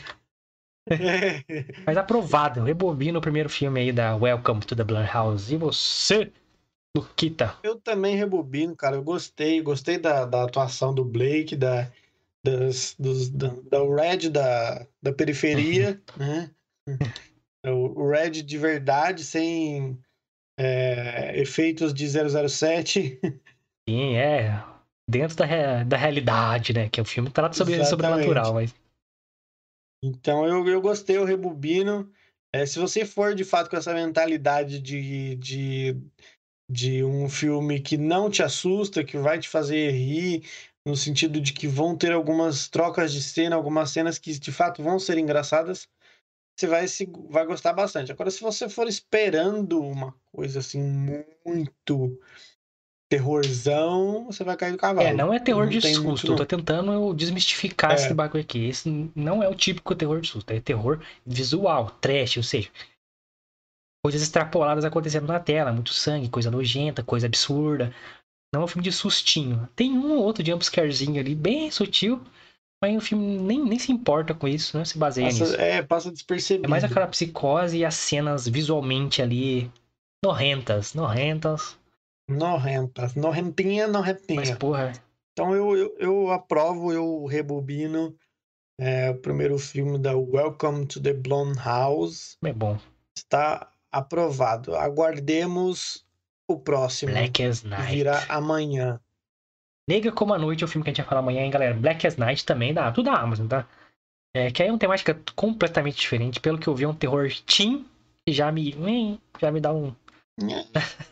[0.90, 0.90] É.
[1.86, 2.64] Mas aprovado.
[2.64, 5.54] Rebobina o primeiro filme aí da Welcome to the Blumhouse.
[5.54, 6.32] E você,
[6.98, 7.56] Luquita?
[7.62, 8.96] Eu também rebobino, cara.
[8.96, 9.62] Eu gostei.
[9.62, 11.88] Gostei da, da atuação do Blake, da,
[12.44, 16.52] das, dos, da, da Red da, da periferia, né?
[17.64, 20.00] O o Red de verdade, sem
[20.60, 23.20] é, efeitos de 007.
[23.88, 24.64] Sim, é.
[25.10, 26.90] Dentro da, da realidade, né?
[26.90, 27.90] Que o filme trata sobre Exatamente.
[27.90, 28.74] sobrenatural, mas.
[30.04, 32.12] Então eu, eu gostei, eu rebobino.
[32.54, 35.98] É, se você for de fato com essa mentalidade de, de,
[36.70, 40.44] de um filme que não te assusta, que vai te fazer rir,
[40.88, 44.82] no sentido de que vão ter algumas trocas de cena, algumas cenas que de fato
[44.82, 45.88] vão ser engraçadas,
[46.58, 48.12] você vai, se, vai gostar bastante.
[48.12, 50.82] Agora, se você for esperando uma coisa assim
[51.46, 52.20] muito
[53.10, 55.06] terrorzão, você vai cair do cavalo.
[55.06, 56.28] É, não é terror de tem muito, susto.
[56.28, 56.38] Eu não.
[56.38, 57.96] tô tentando eu desmistificar É.
[57.96, 58.66] esse bagulho aqui.
[58.66, 60.50] Esse não é o típico terror de susto.
[60.52, 62.70] É terror visual, trash, ou seja,
[64.06, 65.74] coisas extrapoladas acontecendo na tela.
[65.74, 67.94] Muito sangue, coisa nojenta, coisa absurda.
[68.54, 69.68] Não é um filme de sustinho.
[69.76, 72.22] Tem um ou outro jumpscarezinho ali, bem sutil.
[72.84, 75.44] Mas o filme nem, nem se importa com isso, não se baseia nisso.
[75.44, 76.66] Passa, é, passa despercebido.
[76.66, 79.72] É mais aquela psicose e as cenas visualmente ali
[80.26, 81.78] norrentas, norrentas.
[82.28, 83.14] Norrentas.
[83.16, 84.56] Norrentinha, Mas, norrentinha.
[84.56, 84.94] porra,
[85.32, 88.16] Então eu, eu, eu aprovo, eu rebobino
[88.80, 92.36] é, o primeiro filme da Welcome to the Blumhouse.
[92.44, 92.80] é bom.
[93.16, 94.76] Está aprovado.
[94.76, 96.04] Aguardemos
[96.52, 97.12] o próximo.
[97.12, 97.92] Black as Night.
[97.94, 99.00] virá amanhã.
[99.90, 101.74] Negra como a Noite é o filme que a gente vai falar amanhã, hein, galera.
[101.74, 103.68] Black as Night também dá, tudo da Amazon, tá?
[104.34, 106.40] É, que aí é uma temática completamente diferente.
[106.40, 107.86] Pelo que eu vi, é um terror teen
[108.26, 109.94] que já me, já me dá um...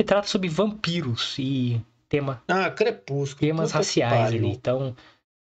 [0.00, 3.40] E trata sobre vampiros e tema, Ah, Crepúsculo.
[3.40, 4.48] temas raciais ali.
[4.48, 4.96] Então,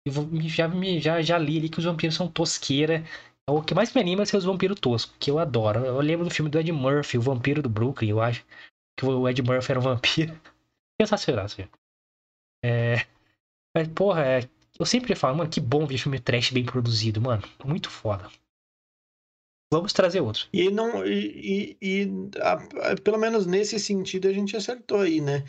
[0.06, 0.14] eu
[0.44, 0.70] já,
[1.00, 3.04] já, já li ali que os vampiros são tosqueira.
[3.50, 5.86] O que mais me anima é ser os vampiros toscos, que eu adoro.
[5.86, 8.46] Eu lembro do filme do Ed Murphy, o Vampiro do Brooklyn, eu acho.
[9.02, 10.40] Que o Ed Murphy era um vampiro.
[11.02, 11.72] Sensacional, filme.
[12.64, 13.08] É...
[13.76, 14.50] Mas, porra, é...
[14.80, 17.42] eu sempre falo, mano, que bom ver filme trash bem produzido, mano.
[17.66, 18.30] Muito foda.
[19.74, 20.48] Vamos trazer outro.
[20.54, 25.20] E não e, e, e, a- a- pelo menos nesse sentido a gente acertou aí,
[25.20, 25.44] né?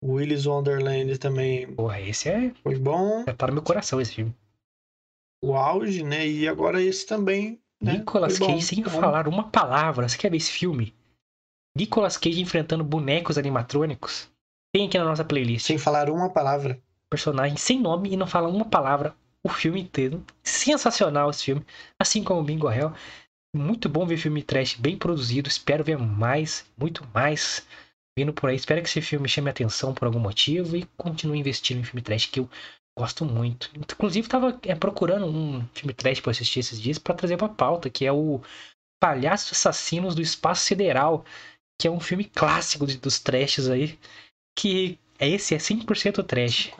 [0.00, 2.54] O Willis Wonderland também Porra, esse é.
[2.62, 4.34] foi bom, Tá no meu coração esse filme.
[5.42, 6.26] o auge, né?
[6.26, 7.98] E agora esse também, né?
[7.98, 8.38] Nicolas.
[8.38, 10.08] Cage sem Então, falar uma palavra.
[10.08, 10.94] Você quer ver esse filme?
[11.76, 14.28] Nicolas Cage enfrentando bonecos animatrônicos.
[14.72, 15.66] Tem aqui na nossa playlist.
[15.66, 16.80] Sem falar uma palavra.
[17.10, 20.24] Personagem sem nome e não fala uma palavra o filme inteiro.
[20.42, 21.64] Sensacional esse filme.
[21.98, 22.92] Assim como o Bingo Hell.
[23.54, 25.48] Muito bom ver filme trash bem produzido.
[25.48, 27.66] Espero ver mais, muito mais
[28.18, 28.56] vindo por aí.
[28.56, 32.26] Espero que esse filme chame atenção por algum motivo e continue investindo em filme trash
[32.26, 32.48] que eu
[32.98, 33.70] gosto muito.
[33.76, 37.90] Inclusive, estava é, procurando um filme trash para assistir esses dias para trazer para pauta,
[37.90, 38.40] que é o
[39.00, 41.24] Palhaços Assassinos do Espaço Sideral,
[41.80, 43.98] que é um filme clássico dos trashes aí,
[44.56, 46.72] que é esse é 100% trash.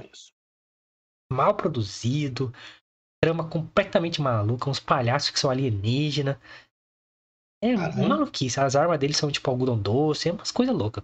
[1.32, 2.52] Mal produzido,
[3.22, 6.36] trama completamente maluca, uns palhaços que são alienígenas.
[7.62, 8.08] É Caramba.
[8.08, 8.60] maluquice.
[8.60, 11.02] As armas deles são tipo algodão doce, é umas coisas loucas.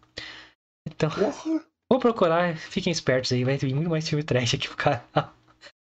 [0.86, 1.64] Então, Porra.
[1.91, 5.34] vou procurar, fiquem espertos aí, vai vir muito mais filme trash aqui pro canal.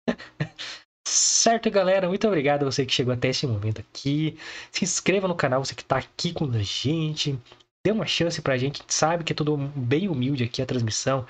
[1.08, 2.08] certo, galera?
[2.08, 4.38] Muito obrigado a você que chegou até esse momento aqui.
[4.72, 7.40] Se inscreva no canal, você que tá aqui com a gente.
[7.86, 8.82] Dê uma chance pra gente.
[8.88, 11.26] Sabe que é tudo bem humilde aqui a transmissão,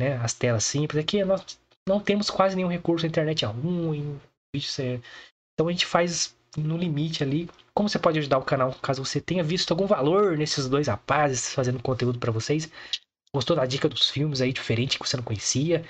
[0.00, 0.16] né?
[0.16, 1.02] As telas simples.
[1.02, 4.20] Aqui nós não temos quase nenhum recurso, a internet é ruim,
[4.78, 5.00] é...
[5.52, 7.48] Então a gente faz no limite ali.
[7.74, 11.52] Como você pode ajudar o canal caso você tenha visto algum valor nesses dois rapazes
[11.52, 12.70] fazendo conteúdo para vocês?
[13.34, 15.84] Gostou da dica dos filmes aí diferente que você não conhecia?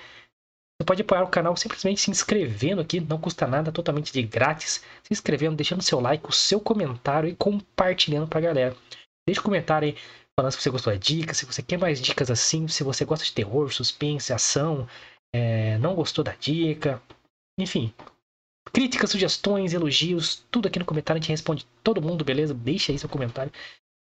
[0.81, 4.83] Você pode apoiar o canal simplesmente se inscrevendo aqui, não custa nada, totalmente de grátis.
[5.03, 8.77] Se inscrevendo, deixando seu like, o seu comentário e compartilhando pra galera.
[9.27, 9.97] Deixa um comentário aí
[10.39, 13.25] falando se você gostou da dica, se você quer mais dicas assim, se você gosta
[13.25, 14.89] de terror, suspense, ação,
[15.35, 17.01] é, não gostou da dica.
[17.59, 17.95] Enfim,
[18.73, 21.19] Críticas, sugestões, elogios, tudo aqui no comentário.
[21.19, 22.55] A gente responde todo mundo, beleza?
[22.55, 23.53] Deixa aí seu comentário.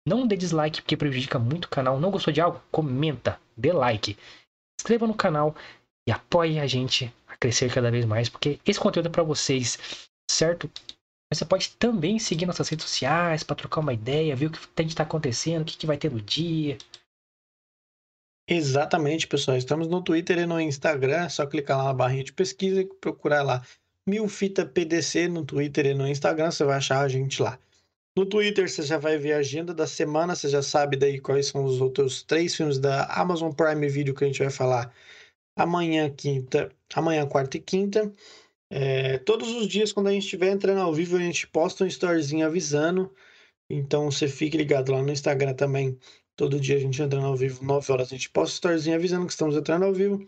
[0.06, 2.00] Não dê dislike porque prejudica muito o canal.
[2.00, 2.60] Não gostou de algo?
[2.70, 4.16] Comenta, dê like.
[4.80, 5.54] Inscreva no canal
[6.08, 9.78] e apoie a gente a crescer cada vez mais, porque esse conteúdo é para vocês,
[10.30, 10.70] certo?
[11.34, 14.86] Você pode também seguir nossas redes sociais para trocar uma ideia, ver o que tem
[14.86, 16.78] que estar tá acontecendo, o que, que vai ter no dia.
[18.48, 19.56] Exatamente, pessoal.
[19.56, 21.24] Estamos no Twitter e no Instagram.
[21.24, 23.64] É só clicar lá na barrinha de pesquisa e procurar lá
[24.06, 27.58] Milfita PDC no Twitter e no Instagram, você vai achar a gente lá.
[28.16, 31.46] No Twitter você já vai ver a agenda da semana, você já sabe daí quais
[31.46, 34.92] são os outros três filmes da Amazon Prime Video que a gente vai falar
[35.56, 38.12] amanhã, quinta, amanhã, quarta e quinta.
[38.76, 41.86] É, todos os dias, quando a gente estiver entrando ao vivo, a gente posta um
[41.86, 43.14] storyzinho avisando.
[43.70, 45.96] Então você fique ligado lá no Instagram também.
[46.34, 49.26] Todo dia a gente entrando ao vivo, 9 horas, a gente posta um storyzinho avisando
[49.26, 50.26] que estamos entrando ao vivo.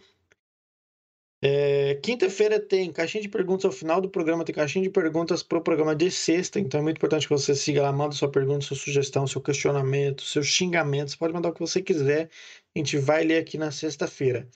[1.43, 5.59] É, Quinta-feira tem caixinha de perguntas ao final do programa, tem caixinha de perguntas para
[5.59, 8.65] o programa de sexta, então é muito importante que você siga lá, manda sua pergunta,
[8.65, 12.31] sua sugestão, seu questionamento, seu xingamento, você pode mandar o que você quiser,
[12.75, 14.49] a gente vai ler aqui na sexta-feira.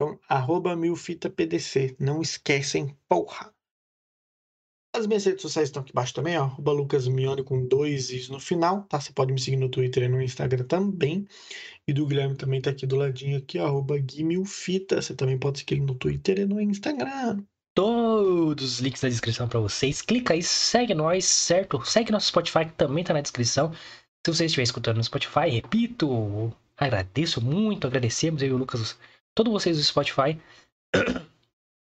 [0.00, 3.52] Então, arroba milfitapdc, não esquecem, porra!
[4.94, 8.38] As minhas redes sociais estão aqui embaixo também, ó, arroba lucasmione com dois is no
[8.38, 9.00] final, tá?
[9.00, 11.26] Você pode me seguir no Twitter e no Instagram também.
[11.86, 15.02] E do Guilherme também tá aqui do ladinho aqui, arroba Guimilfita.
[15.02, 17.44] Você também pode seguir no Twitter e no Instagram.
[17.74, 20.00] Todos os links na descrição para vocês.
[20.00, 21.84] Clica aí, segue nós, certo?
[21.84, 23.72] Segue nosso Spotify que também tá na descrição.
[24.24, 28.96] Se você estiver escutando no Spotify, repito, agradeço muito, agradecemos eu e o Lucas,
[29.38, 30.38] todos vocês do Spotify.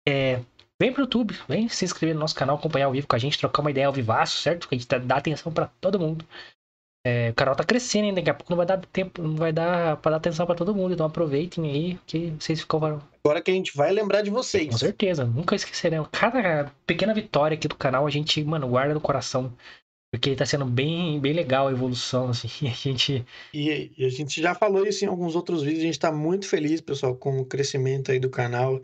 [0.10, 0.42] É,
[0.82, 3.38] vem pro YouTube, vem se inscrever no nosso canal, acompanhar ao vivo com a gente,
[3.38, 4.68] trocar uma ideia ao vivaço, certo?
[4.68, 6.26] Que a gente dá atenção para todo mundo.
[7.06, 9.54] É, o canal tá crescendo ainda, daqui a pouco não vai dar tempo, não vai
[9.54, 13.00] dar pra dar atenção pra todo mundo, então aproveitem aí que vocês ficam.
[13.24, 14.70] Agora que a gente vai lembrar de vocês.
[14.70, 16.10] Com certeza, nunca esqueceremos.
[16.12, 19.54] Cada pequena vitória aqui do canal a gente, mano, guarda no coração.
[20.12, 23.26] Porque tá sendo bem, bem legal a evolução, assim, a gente...
[23.54, 26.48] E, e, a gente já falou isso em alguns outros vídeos, a gente tá muito
[26.48, 28.82] feliz, pessoal, com o crescimento aí do canal.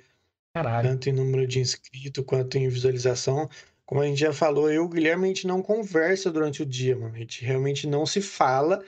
[0.53, 0.89] Caralho.
[0.89, 3.49] Tanto em número de inscritos quanto em visualização
[3.87, 6.65] como a gente já falou, eu e o Guilherme, a gente não conversa durante o
[6.65, 7.15] dia, mano.
[7.15, 8.83] A gente realmente não se fala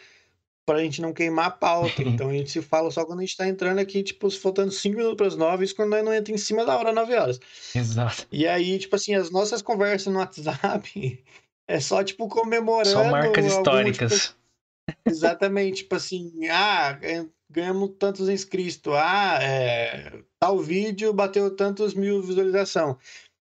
[0.65, 2.03] pra gente não queimar a pauta.
[2.03, 4.97] Então a gente se fala só quando a gente tá entrando aqui, tipo, faltando 5
[4.97, 7.39] minutos pras 9, isso quando não entra em cima da hora, 9 horas.
[7.73, 8.27] Exato.
[8.29, 11.23] E aí, tipo assim, as nossas conversas no WhatsApp
[11.69, 12.89] é só, tipo, comemorando.
[12.89, 14.35] Só marcas algum, históricas.
[14.87, 16.99] Tipo, exatamente, tipo assim, ah,
[17.47, 22.97] ganhamos tantos inscritos, ah, é, tal vídeo bateu tantos mil visualização.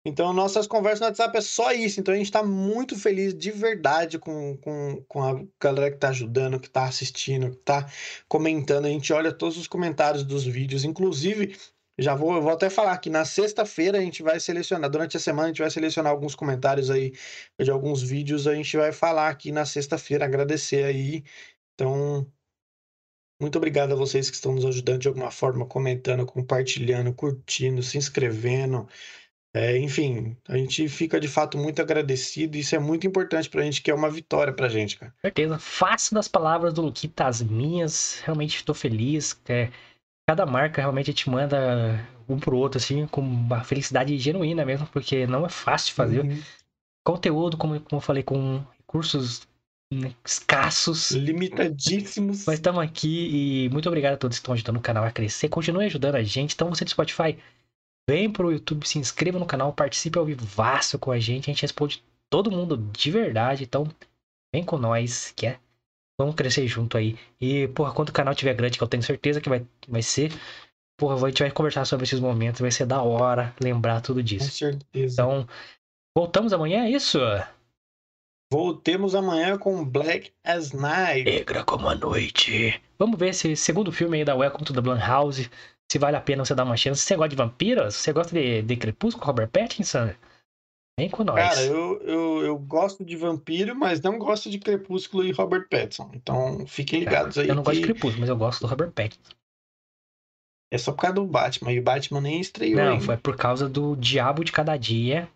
[0.05, 1.99] Então, nossas conversas no WhatsApp é só isso.
[1.99, 6.09] Então, a gente está muito feliz de verdade com, com, com a galera que está
[6.09, 7.87] ajudando, que está assistindo, que está
[8.27, 8.85] comentando.
[8.85, 10.83] A gente olha todos os comentários dos vídeos.
[10.83, 11.55] Inclusive,
[11.99, 15.45] já vou, vou até falar que na sexta-feira a gente vai selecionar, durante a semana
[15.45, 17.13] a gente vai selecionar alguns comentários aí
[17.61, 18.47] de alguns vídeos.
[18.47, 21.23] A gente vai falar aqui na sexta-feira, agradecer aí.
[21.75, 22.25] Então,
[23.41, 27.97] muito obrigado a vocês que estão nos ajudando de alguma forma, comentando, compartilhando, curtindo, se
[27.97, 28.87] inscrevendo
[29.53, 32.55] É, enfim, a gente fica de fato muito agradecido.
[32.55, 35.13] Isso é muito importante pra gente, que é uma vitória pra gente, cara.
[35.21, 35.59] certeza.
[35.59, 38.21] Faço das palavras do Luquita as minhas.
[38.23, 39.37] Realmente estou feliz.
[39.49, 39.69] É,
[40.31, 45.27] cada marca realmente te manda um pro outro, assim, com uma felicidade genuína mesmo, porque
[45.27, 46.21] não é fácil fazer.
[46.21, 46.41] Uhum.
[47.03, 49.45] Conteúdo, como, como eu falei, com recursos
[49.93, 51.11] né, escassos.
[51.11, 52.45] Limitadíssimos.
[52.45, 55.49] Mas estamos aqui e muito obrigado a todos que estão ajudando o canal a crescer.
[55.49, 56.53] Continue ajudando a gente.
[56.53, 57.37] Então, você do Spotify,
[58.09, 61.49] vem pro YouTube, se inscreva no canal, participe ao vivaço com a gente.
[61.49, 63.65] A gente responde todo mundo de verdade.
[63.65, 63.85] Então,
[64.55, 65.59] vem com nós, que é.
[66.21, 67.17] Vamos crescer junto aí.
[67.39, 70.31] E, porra, quando o canal tiver grande, que eu tenho certeza que vai, vai ser,
[70.97, 72.61] porra, a gente vai conversar sobre esses momentos.
[72.61, 74.51] Vai ser da hora lembrar tudo Com disso.
[74.51, 75.13] certeza.
[75.13, 75.47] Então,
[76.15, 77.19] voltamos amanhã, é isso?
[78.53, 81.23] Voltemos amanhã com Black as Night.
[81.23, 82.79] Negra como a noite.
[82.99, 85.49] Vamos ver esse segundo filme aí da Welcome to the Blumhouse.
[85.91, 87.01] Se vale a pena você dar uma chance.
[87.01, 87.95] Você gosta de vampiros?
[87.95, 90.13] Você gosta de, de Crepúsculo, Robert Pattinson?
[91.09, 91.35] Com nós.
[91.35, 96.11] Cara, eu, eu, eu gosto de vampiro, mas não gosto de Crepúsculo e Robert Pattinson.
[96.13, 97.47] Então fiquem ligados aí.
[97.47, 99.31] eu não gosto de que Crepúsculo, mas eu gosto do Robert Pattinson.
[100.73, 101.73] É só por causa do Batman.
[101.73, 103.05] E o Batman nem estreou Não, ainda.
[103.05, 105.29] foi por causa do Diabo de Cada Dia.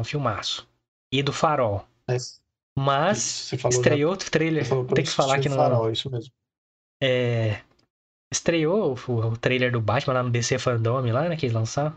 [0.00, 0.68] Um filmaço.
[1.12, 1.84] E do Farol.
[2.08, 2.40] Mas,
[2.78, 4.64] Mas estreou outro trailer.
[4.94, 5.56] Tem que falar que não.
[5.56, 6.32] Farol, isso mesmo.
[7.02, 7.60] É,
[8.32, 11.96] estreou o, o trailer do Batman lá no DC Fandom, lá, né, que eles lançaram.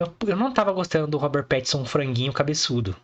[0.00, 2.94] Eu, eu não tava gostando do Robert Pattinson franguinho cabeçudo.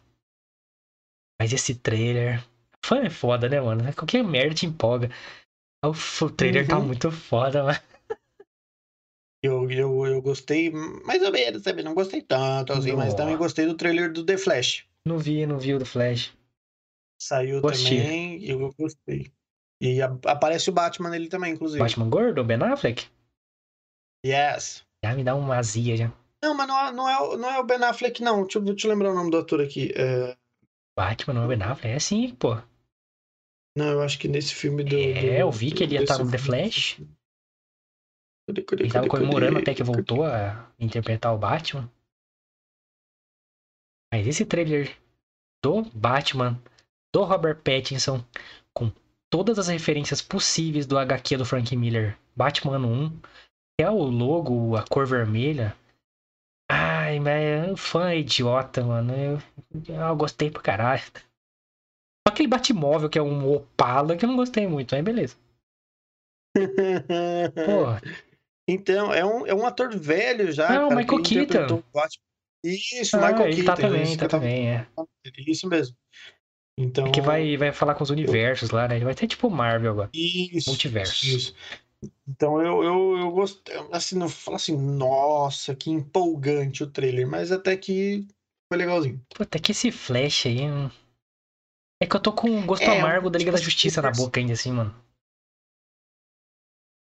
[1.41, 2.43] Mas esse trailer...
[2.85, 3.83] Fã é foda, né, mano?
[3.95, 5.09] Qualquer merda te empolga.
[5.85, 6.87] O, o trailer tá Uhum.
[6.87, 7.79] muito foda, mano.
[9.43, 11.83] Eu, eu, eu gostei mais ou menos, sabe?
[11.83, 13.17] Não gostei tanto assim, mas Nossa.
[13.17, 14.87] também gostei do trailer do The Flash.
[15.07, 16.33] Não vi, não vi o do Flash.
[17.21, 17.99] Saiu Gostei.
[17.99, 19.33] também eu gostei.
[19.83, 21.79] E a- aparece o Batman nele também, inclusive.
[21.83, 23.07] Batman gordo, Ben Affleck?
[24.25, 24.85] Yes.
[25.05, 26.13] Já me dá uma azia já.
[26.45, 28.43] Não, mas não é, não é, o- não é o Ben Affleck, não.
[28.43, 29.91] Deixa eu, deixa eu lembrar o nome do ator aqui.
[29.97, 30.37] É,
[30.97, 31.95] Batman não é Ben Affleck?
[31.97, 32.55] É sim, pô.
[33.77, 34.95] Não, eu acho que nesse filme do.
[34.97, 37.01] É, do- eu vi que ele ia estar no The Flash.
[38.47, 41.91] Cadê, cadê, Ele tava comemorando até que voltou a interpretar o Batman.
[44.13, 44.95] Mas esse trailer
[45.63, 46.61] do Batman,
[47.13, 48.23] do Robert Pattinson,
[48.75, 48.93] com
[49.31, 54.03] todas as referências possíveis do HQ do Frank Miller, Batman ano 1, que é o
[54.05, 55.75] logo, a cor vermelha.
[57.15, 59.12] Ai, mas fã é idiota, mano.
[59.15, 59.39] Eu,
[59.89, 61.03] eu gostei pra caralho.
[61.03, 65.37] Só aquele Batmóvel que é um Opala que eu não gostei muito, aí beleza.
[67.67, 68.01] Porra,
[68.69, 70.69] Então, é um, é um ator velho já.
[70.69, 72.25] Não, cara, Michael Batman.
[72.65, 73.67] Isso, ah, Michael ele Keaton.
[73.67, 74.87] tá também, isso, tá também, é.
[74.95, 75.11] falando,
[75.47, 75.97] Isso mesmo.
[76.79, 77.07] Então.
[77.07, 78.97] É que vai, vai falar com os universos lá, né?
[78.97, 80.11] Ele vai ter tipo Marvel agora.
[80.15, 80.71] Isso.
[80.71, 81.27] Multiverso.
[81.27, 81.55] Isso.
[82.27, 83.75] Então eu, eu, eu gostei.
[83.93, 88.27] Assim, não falo assim, nossa, que empolgante o trailer, mas até que
[88.69, 89.25] foi legalzinho.
[89.35, 90.61] Puta, que esse Flash aí.
[92.03, 94.41] É que eu tô com um gosto É, amargo da Liga da Justiça na boca
[94.41, 94.95] ainda, assim, mano.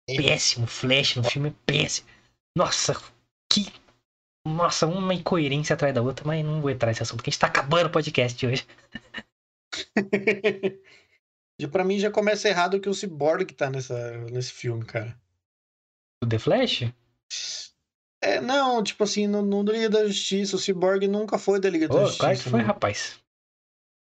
[0.08, 0.16] É.
[0.16, 2.08] Péssimo, Flash no filme é péssimo.
[2.56, 2.94] Nossa,
[3.50, 3.72] que.
[4.46, 7.40] Nossa, uma incoerência atrás da outra, mas não vou entrar nesse assunto, porque a gente
[7.40, 8.66] tá acabando o podcast hoje.
[11.64, 15.18] E pra mim já começa errado que o Cyborg tá nessa, nesse filme, cara.
[16.22, 16.92] O The Flash?
[18.22, 21.88] É, não, tipo assim, no, no Liga da Justiça, o Cyborg nunca foi da Liga
[21.88, 22.18] da Justiça.
[22.20, 22.64] claro que foi, né?
[22.64, 23.20] rapaz.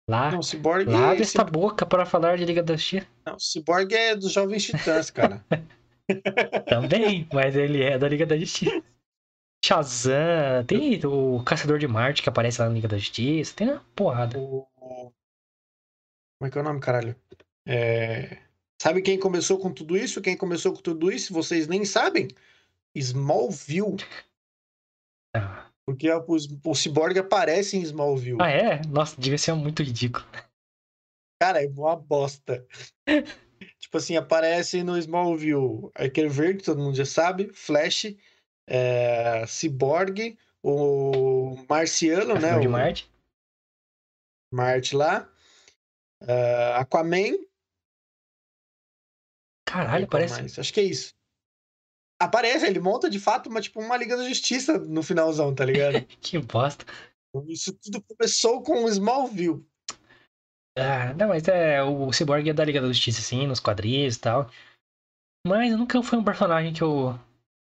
[0.09, 3.07] Lá, Não, Cyborg, lá é, desta boca para falar de Liga da Justiça.
[3.26, 5.44] não, o Cyborg é dos Jovens Titãs, cara.
[6.68, 8.82] Também, mas ele é da Liga da Justiça.
[9.64, 13.80] Shazam, tem o Caçador de Marte que aparece lá na Liga da Justiça, tem uma
[13.96, 14.38] porrada.
[14.38, 14.68] O-
[16.38, 17.16] Como é que é o nome, caralho?
[17.66, 18.38] É,
[18.80, 20.20] Sabe quem começou com tudo isso?
[20.20, 21.32] Quem começou com tudo isso?
[21.32, 22.28] Vocês nem sabem?
[22.94, 23.96] Smallville.
[25.34, 26.36] Ah, Porque a- o,
[26.70, 28.38] o Cyborg aparece em Smallville.
[28.42, 28.82] Ah, é?
[28.86, 30.26] Nossa, devia ser muito ridículo.
[31.40, 32.66] Cara, é uma bosta.
[33.80, 38.14] tipo assim, aparece no Smallville aquele verde, todo mundo já sabe, Flash,
[38.68, 42.58] é, Cyborg, o Marciano, né?
[42.58, 43.10] De o Marte.
[44.52, 45.28] Marte lá,
[46.22, 47.38] é, Aquaman.
[49.74, 50.40] Caralho, e parece.
[50.40, 50.58] mais?
[50.58, 51.14] Acho que é isso.
[52.20, 56.04] Aparece, ele monta de fato uma, tipo, uma Liga da Justiça no finalzão, tá ligado?
[56.22, 56.84] Que bosta.
[57.48, 59.66] Isso tudo começou com o Smallville.
[60.78, 61.82] Ah, não, mas é.
[61.82, 64.48] O Cyborg é da Liga da Justiça, sim, nos quadrinhos e tal.
[65.46, 67.18] Mas nunca foi um personagem que eu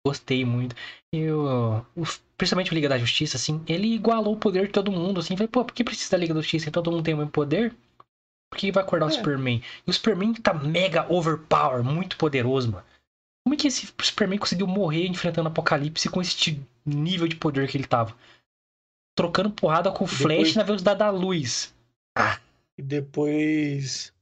[0.06, 0.76] gostei muito.
[1.14, 2.04] Eu, o-
[2.38, 5.36] principalmente o Liga da Justiça, assim, ele igualou o poder de todo mundo, assim.
[5.36, 6.72] Falei, pô, por que precisa da Liga da Justiça?
[6.72, 7.76] Todo mundo tem o mesmo poder?
[8.50, 9.12] Por que vai acordar o É.
[9.14, 9.62] Superman?
[9.86, 12.86] E o Superman tá mega overpower, muito poderoso, mano.
[13.46, 17.68] Como é que esse Superman conseguiu morrer enfrentando o Apocalipse com esse nível de poder
[17.70, 18.16] que ele tava?
[19.16, 21.74] trocando porrada com o Flash Depois- na velocidade da luz.
[22.16, 22.40] Ah,
[22.78, 24.14] E depois.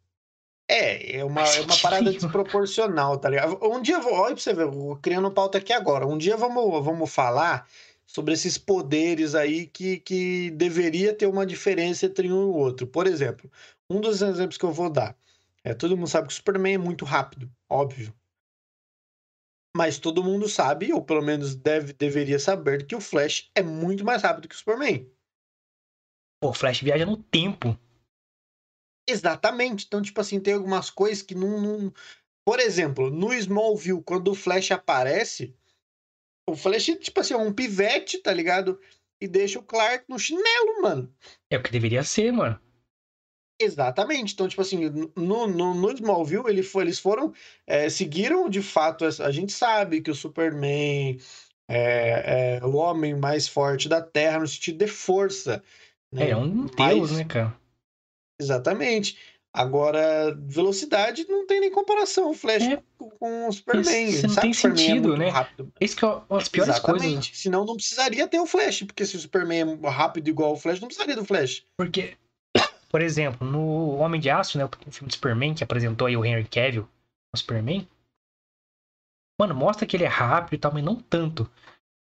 [0.72, 3.60] É, é uma, é uma parada desproporcional, tá ligado?
[3.62, 6.08] Um dia, vou- olha pra você ver, eu vou criando pauta aqui agora.
[6.08, 7.68] Um dia vamos, vamos falar
[8.08, 12.88] sobre esses poderes aí que, que deveria ter uma diferença entre um e o outro.
[12.88, 13.52] Por exemplo,
[13.90, 15.18] um dos exemplos que eu vou dar
[15.64, 18.14] é todo mundo sabe que o Superman é muito rápido, óbvio.
[19.76, 24.06] Mas todo mundo sabe, ou pelo menos deve, deveria saber, que o Flash é muito
[24.06, 25.10] mais rápido que o Superman.
[26.40, 27.78] pô, o Flash viaja no tempo.
[29.08, 29.86] Exatamente.
[29.86, 31.94] Então, tipo assim, tem algumas coisas que não, não-
[32.46, 35.56] Por exemplo, no Smallville, quando o Flash aparece,
[36.48, 38.80] o Flash, tipo assim, é um pivete, tá ligado?
[39.20, 41.14] E deixa o Clark no chinelo, mano.
[41.50, 42.60] É o que deveria ser, mano.
[43.60, 44.34] Exatamente.
[44.34, 47.34] Então, tipo assim, no, no, no Smallville, ele foi, eles foram.
[47.66, 49.06] é, seguiram de fato.
[49.06, 51.18] essa- A gente sabe que o Superman
[51.70, 55.64] é, é o homem mais forte da Terra no sentido de força.
[56.12, 56.28] né?
[56.28, 57.56] É, é um Mas- deus, né, cara?
[58.40, 59.18] Exatamente.
[59.54, 62.32] Agora, velocidade não tem nem comparação.
[62.32, 62.84] O Flash É.
[63.18, 64.10] com, o Superman.
[64.10, 65.30] Isso não tem é sentido, muito né?
[65.30, 65.72] rápido.
[65.80, 67.04] Isso que é das piores Exatamente.
[67.30, 67.32] coisas.
[67.38, 70.82] Senão não precisaria ter o Flash, porque se o Superman é rápido igual o Flash,
[70.82, 71.64] não precisaria do Flash.
[71.78, 72.18] Porque,
[72.96, 76.24] por exemplo, no Homem de Aço, né, o filme do Superman, que apresentou aí o
[76.24, 76.88] Henry Cavill,
[77.34, 77.86] o Superman,
[79.38, 81.52] mano, mostra que ele é rápido e tal, mas não tanto.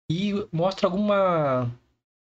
[0.09, 1.69] E mostra alguma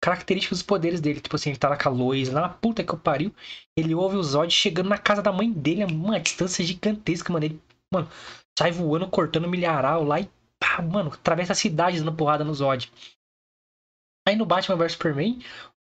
[0.04, 1.22] característica dos poderes dele.
[1.22, 3.34] Tipo assim, ele tá lá com a Lois, lá na puta que eu pariu.
[3.74, 7.46] Ele ouve o Zod chegando na casa da mãe dele, a uma distância gigantesca, mano.
[7.46, 8.10] Ele, mano,
[8.60, 10.30] sai voando, cortando milharal lá e
[10.60, 12.92] pá, mano, atravessa a cidade dando porrada no Zod.
[14.28, 15.42] Aí no Batman vs Superman,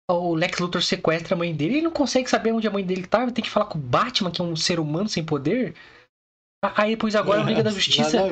[0.10, 2.84] o Lex Luthor sequestra a mãe dele e ele não consegue saber onde a mãe
[2.86, 3.30] dele tá.
[3.32, 5.74] Tem que falar com o Batman, que é um ser humano sem poder.
[6.64, 8.28] A- Aí depois agora a Liga da Justiça, a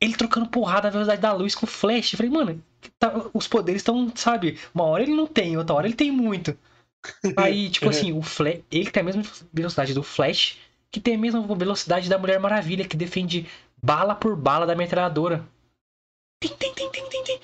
[0.00, 2.12] ele trocando porrada na velocidade da luz com o Flash.
[2.12, 2.62] Eu falei, mano,
[2.98, 4.58] tá- os poderes estão, sabe?
[4.74, 6.56] Uma hora ele não tem, outra hora ele tem muito.
[7.36, 10.58] Aí, tipo assim, o Flash, ele tem a mesma velocidade do Flash,
[10.90, 13.46] que tem a mesma velocidade da Mulher Maravilha, que defende
[13.82, 15.44] bala por bala da metralhadora.
[16.40, 17.40] Tem, tem, tem, tem, tem, tem.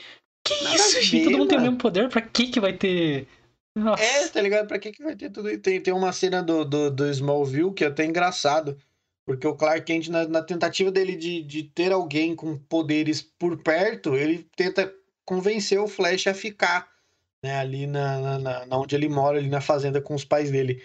[0.47, 1.25] Que Nada isso, a gente?
[1.25, 2.09] Todo mundo tem o mesmo poder?
[2.09, 3.27] Pra que que vai ter...
[3.75, 4.03] Nossa.
[4.03, 4.68] É, tá ligado?
[4.68, 5.61] Pra que, que vai ter tudo isso?
[5.61, 8.79] Tem, tem uma cena do, do, do Smallville que é até engraçado.
[9.27, 13.57] Porque o Clark Kent, na, na tentativa dele de, de ter alguém com poderes por
[13.62, 14.95] perto, ele tenta
[15.25, 16.93] convencer o Flash a ficar
[17.43, 20.83] né, ali na, na, na- onde ele mora, ali na fazenda com os pais dele.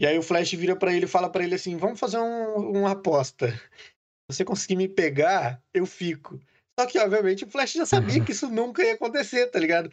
[0.00, 2.78] E aí o Flash vira pra ele e fala pra ele assim: Vamos fazer um-
[2.78, 3.48] uma aposta.
[3.50, 6.40] Se você conseguir me pegar, eu fico.
[6.78, 9.90] Só que, obviamente, o Flash já sabia que isso nunca ia acontecer, tá ligado?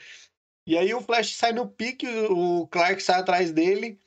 [0.68, 4.00] E aí o Flash sai no pique, o Clark sai atrás dele.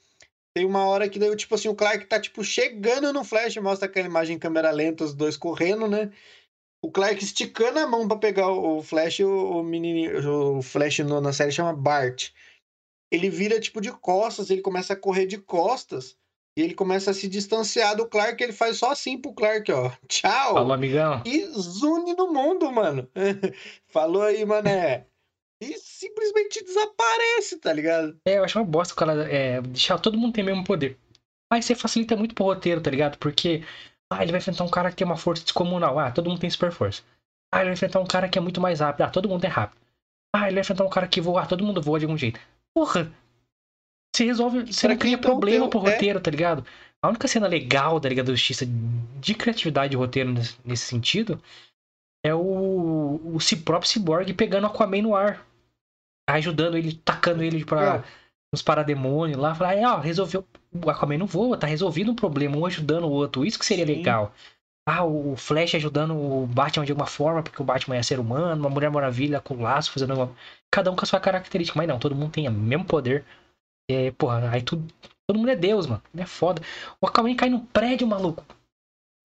[0.56, 3.86] Tem uma hora que daí, tipo assim, o Clark tá, tipo, chegando no Flash, mostra
[3.88, 6.12] aquela imagem em câmera lenta, os dois correndo, né?
[6.82, 11.20] O Clark esticando a mão pra pegar o Flash, o, o menininho, o Flash no-
[11.20, 12.30] na série chama Bart.
[13.10, 16.16] Ele vira, tipo, de costas, ele começa a correr de costas,
[16.56, 19.90] e ele começa a se distanciar do Clark, ele faz só assim pro Clark, ó.
[20.08, 20.54] Tchau!
[20.54, 21.20] Falou, amigão.
[21.26, 23.10] e zune no mundo, mano.
[23.88, 25.06] Falou aí, mané.
[25.70, 28.16] E simplesmente desaparece, tá ligado?
[28.26, 30.98] É, eu acho uma bosta o cara é, deixar todo mundo ter o mesmo poder.
[31.52, 33.18] Aí você facilita muito pro roteiro, tá ligado?
[33.18, 33.62] Porque,
[34.12, 35.98] ah, ele vai enfrentar um cara que tem uma força descomunal.
[35.98, 37.02] Ah, todo mundo tem super força.
[37.52, 39.02] Ah, ele vai enfrentar um cara que é muito mais rápido.
[39.02, 39.80] Ah, todo mundo é rápido.
[40.34, 41.42] Ah, ele vai enfrentar um cara que voa.
[41.42, 42.40] Ah, todo mundo voa de algum jeito.
[42.74, 43.12] Porra!
[44.14, 44.72] Você resolve.
[44.72, 45.92] Você não cria então problema ter- pro é.
[45.92, 46.66] roteiro, tá ligado?
[47.02, 50.32] A única cena legal da Liga da Justiça de criatividade de roteiro
[50.64, 51.38] nesse, sentido
[52.24, 55.46] é o, o si próprio Cyborg pegando Aquaman no ar.
[56.28, 58.04] Ajudando ele, tacando ele pra, Não.
[58.52, 59.54] nos parademônios lá.
[59.54, 60.46] Falar, é, ó, resolveu.
[60.72, 63.44] O Aquaman não voa, tá resolvido um problema, um ajudando o outro.
[63.44, 63.94] Isso que seria Sim.
[63.94, 64.32] legal.
[64.86, 68.62] Ah, o Flash ajudando o Batman de alguma forma, porque o Batman é ser humano,
[68.62, 70.36] uma Mulher Maravilha com laço, fazendo alguma...
[70.70, 73.24] Cada um com a sua característica, mas não, todo mundo tem o mesmo poder.
[73.90, 74.86] É, porra, aí tudo.
[75.26, 76.02] Todo mundo é Deus, mano.
[76.16, 76.60] É foda.
[77.00, 78.44] O Aquaman cai no prédio, maluco.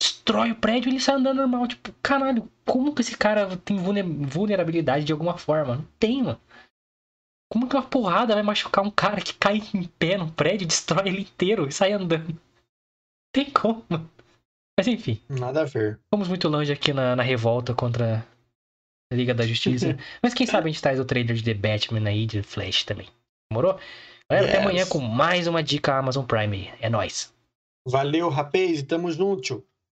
[0.01, 1.67] Destrói o prédio e ele sai andando normal.
[1.67, 5.75] Tipo, caralho, como que esse cara tem vulne- vulnerabilidade de alguma forma?
[5.75, 6.39] Não tem, mano.
[7.51, 11.07] Como que uma porrada vai machucar um cara que cai em pé no prédio, destrói
[11.07, 12.39] ele inteiro e sai andando?
[13.33, 13.83] Tem como.
[14.79, 15.99] Mas enfim, Nada a ver.
[16.13, 18.25] fomos muito longe aqui na, na revolta contra
[19.11, 19.97] a Liga da Justiça.
[20.23, 23.07] Mas quem sabe a gente traz o trailer de The Batman aí, de Flash também.
[23.51, 23.79] Demorou?
[24.31, 24.65] Galera, até Yes.
[24.65, 26.71] amanhã com mais uma dica Amazon Prime.
[26.79, 27.33] É nóis.
[27.87, 29.65] Valeu, rapaz, e tamo junto.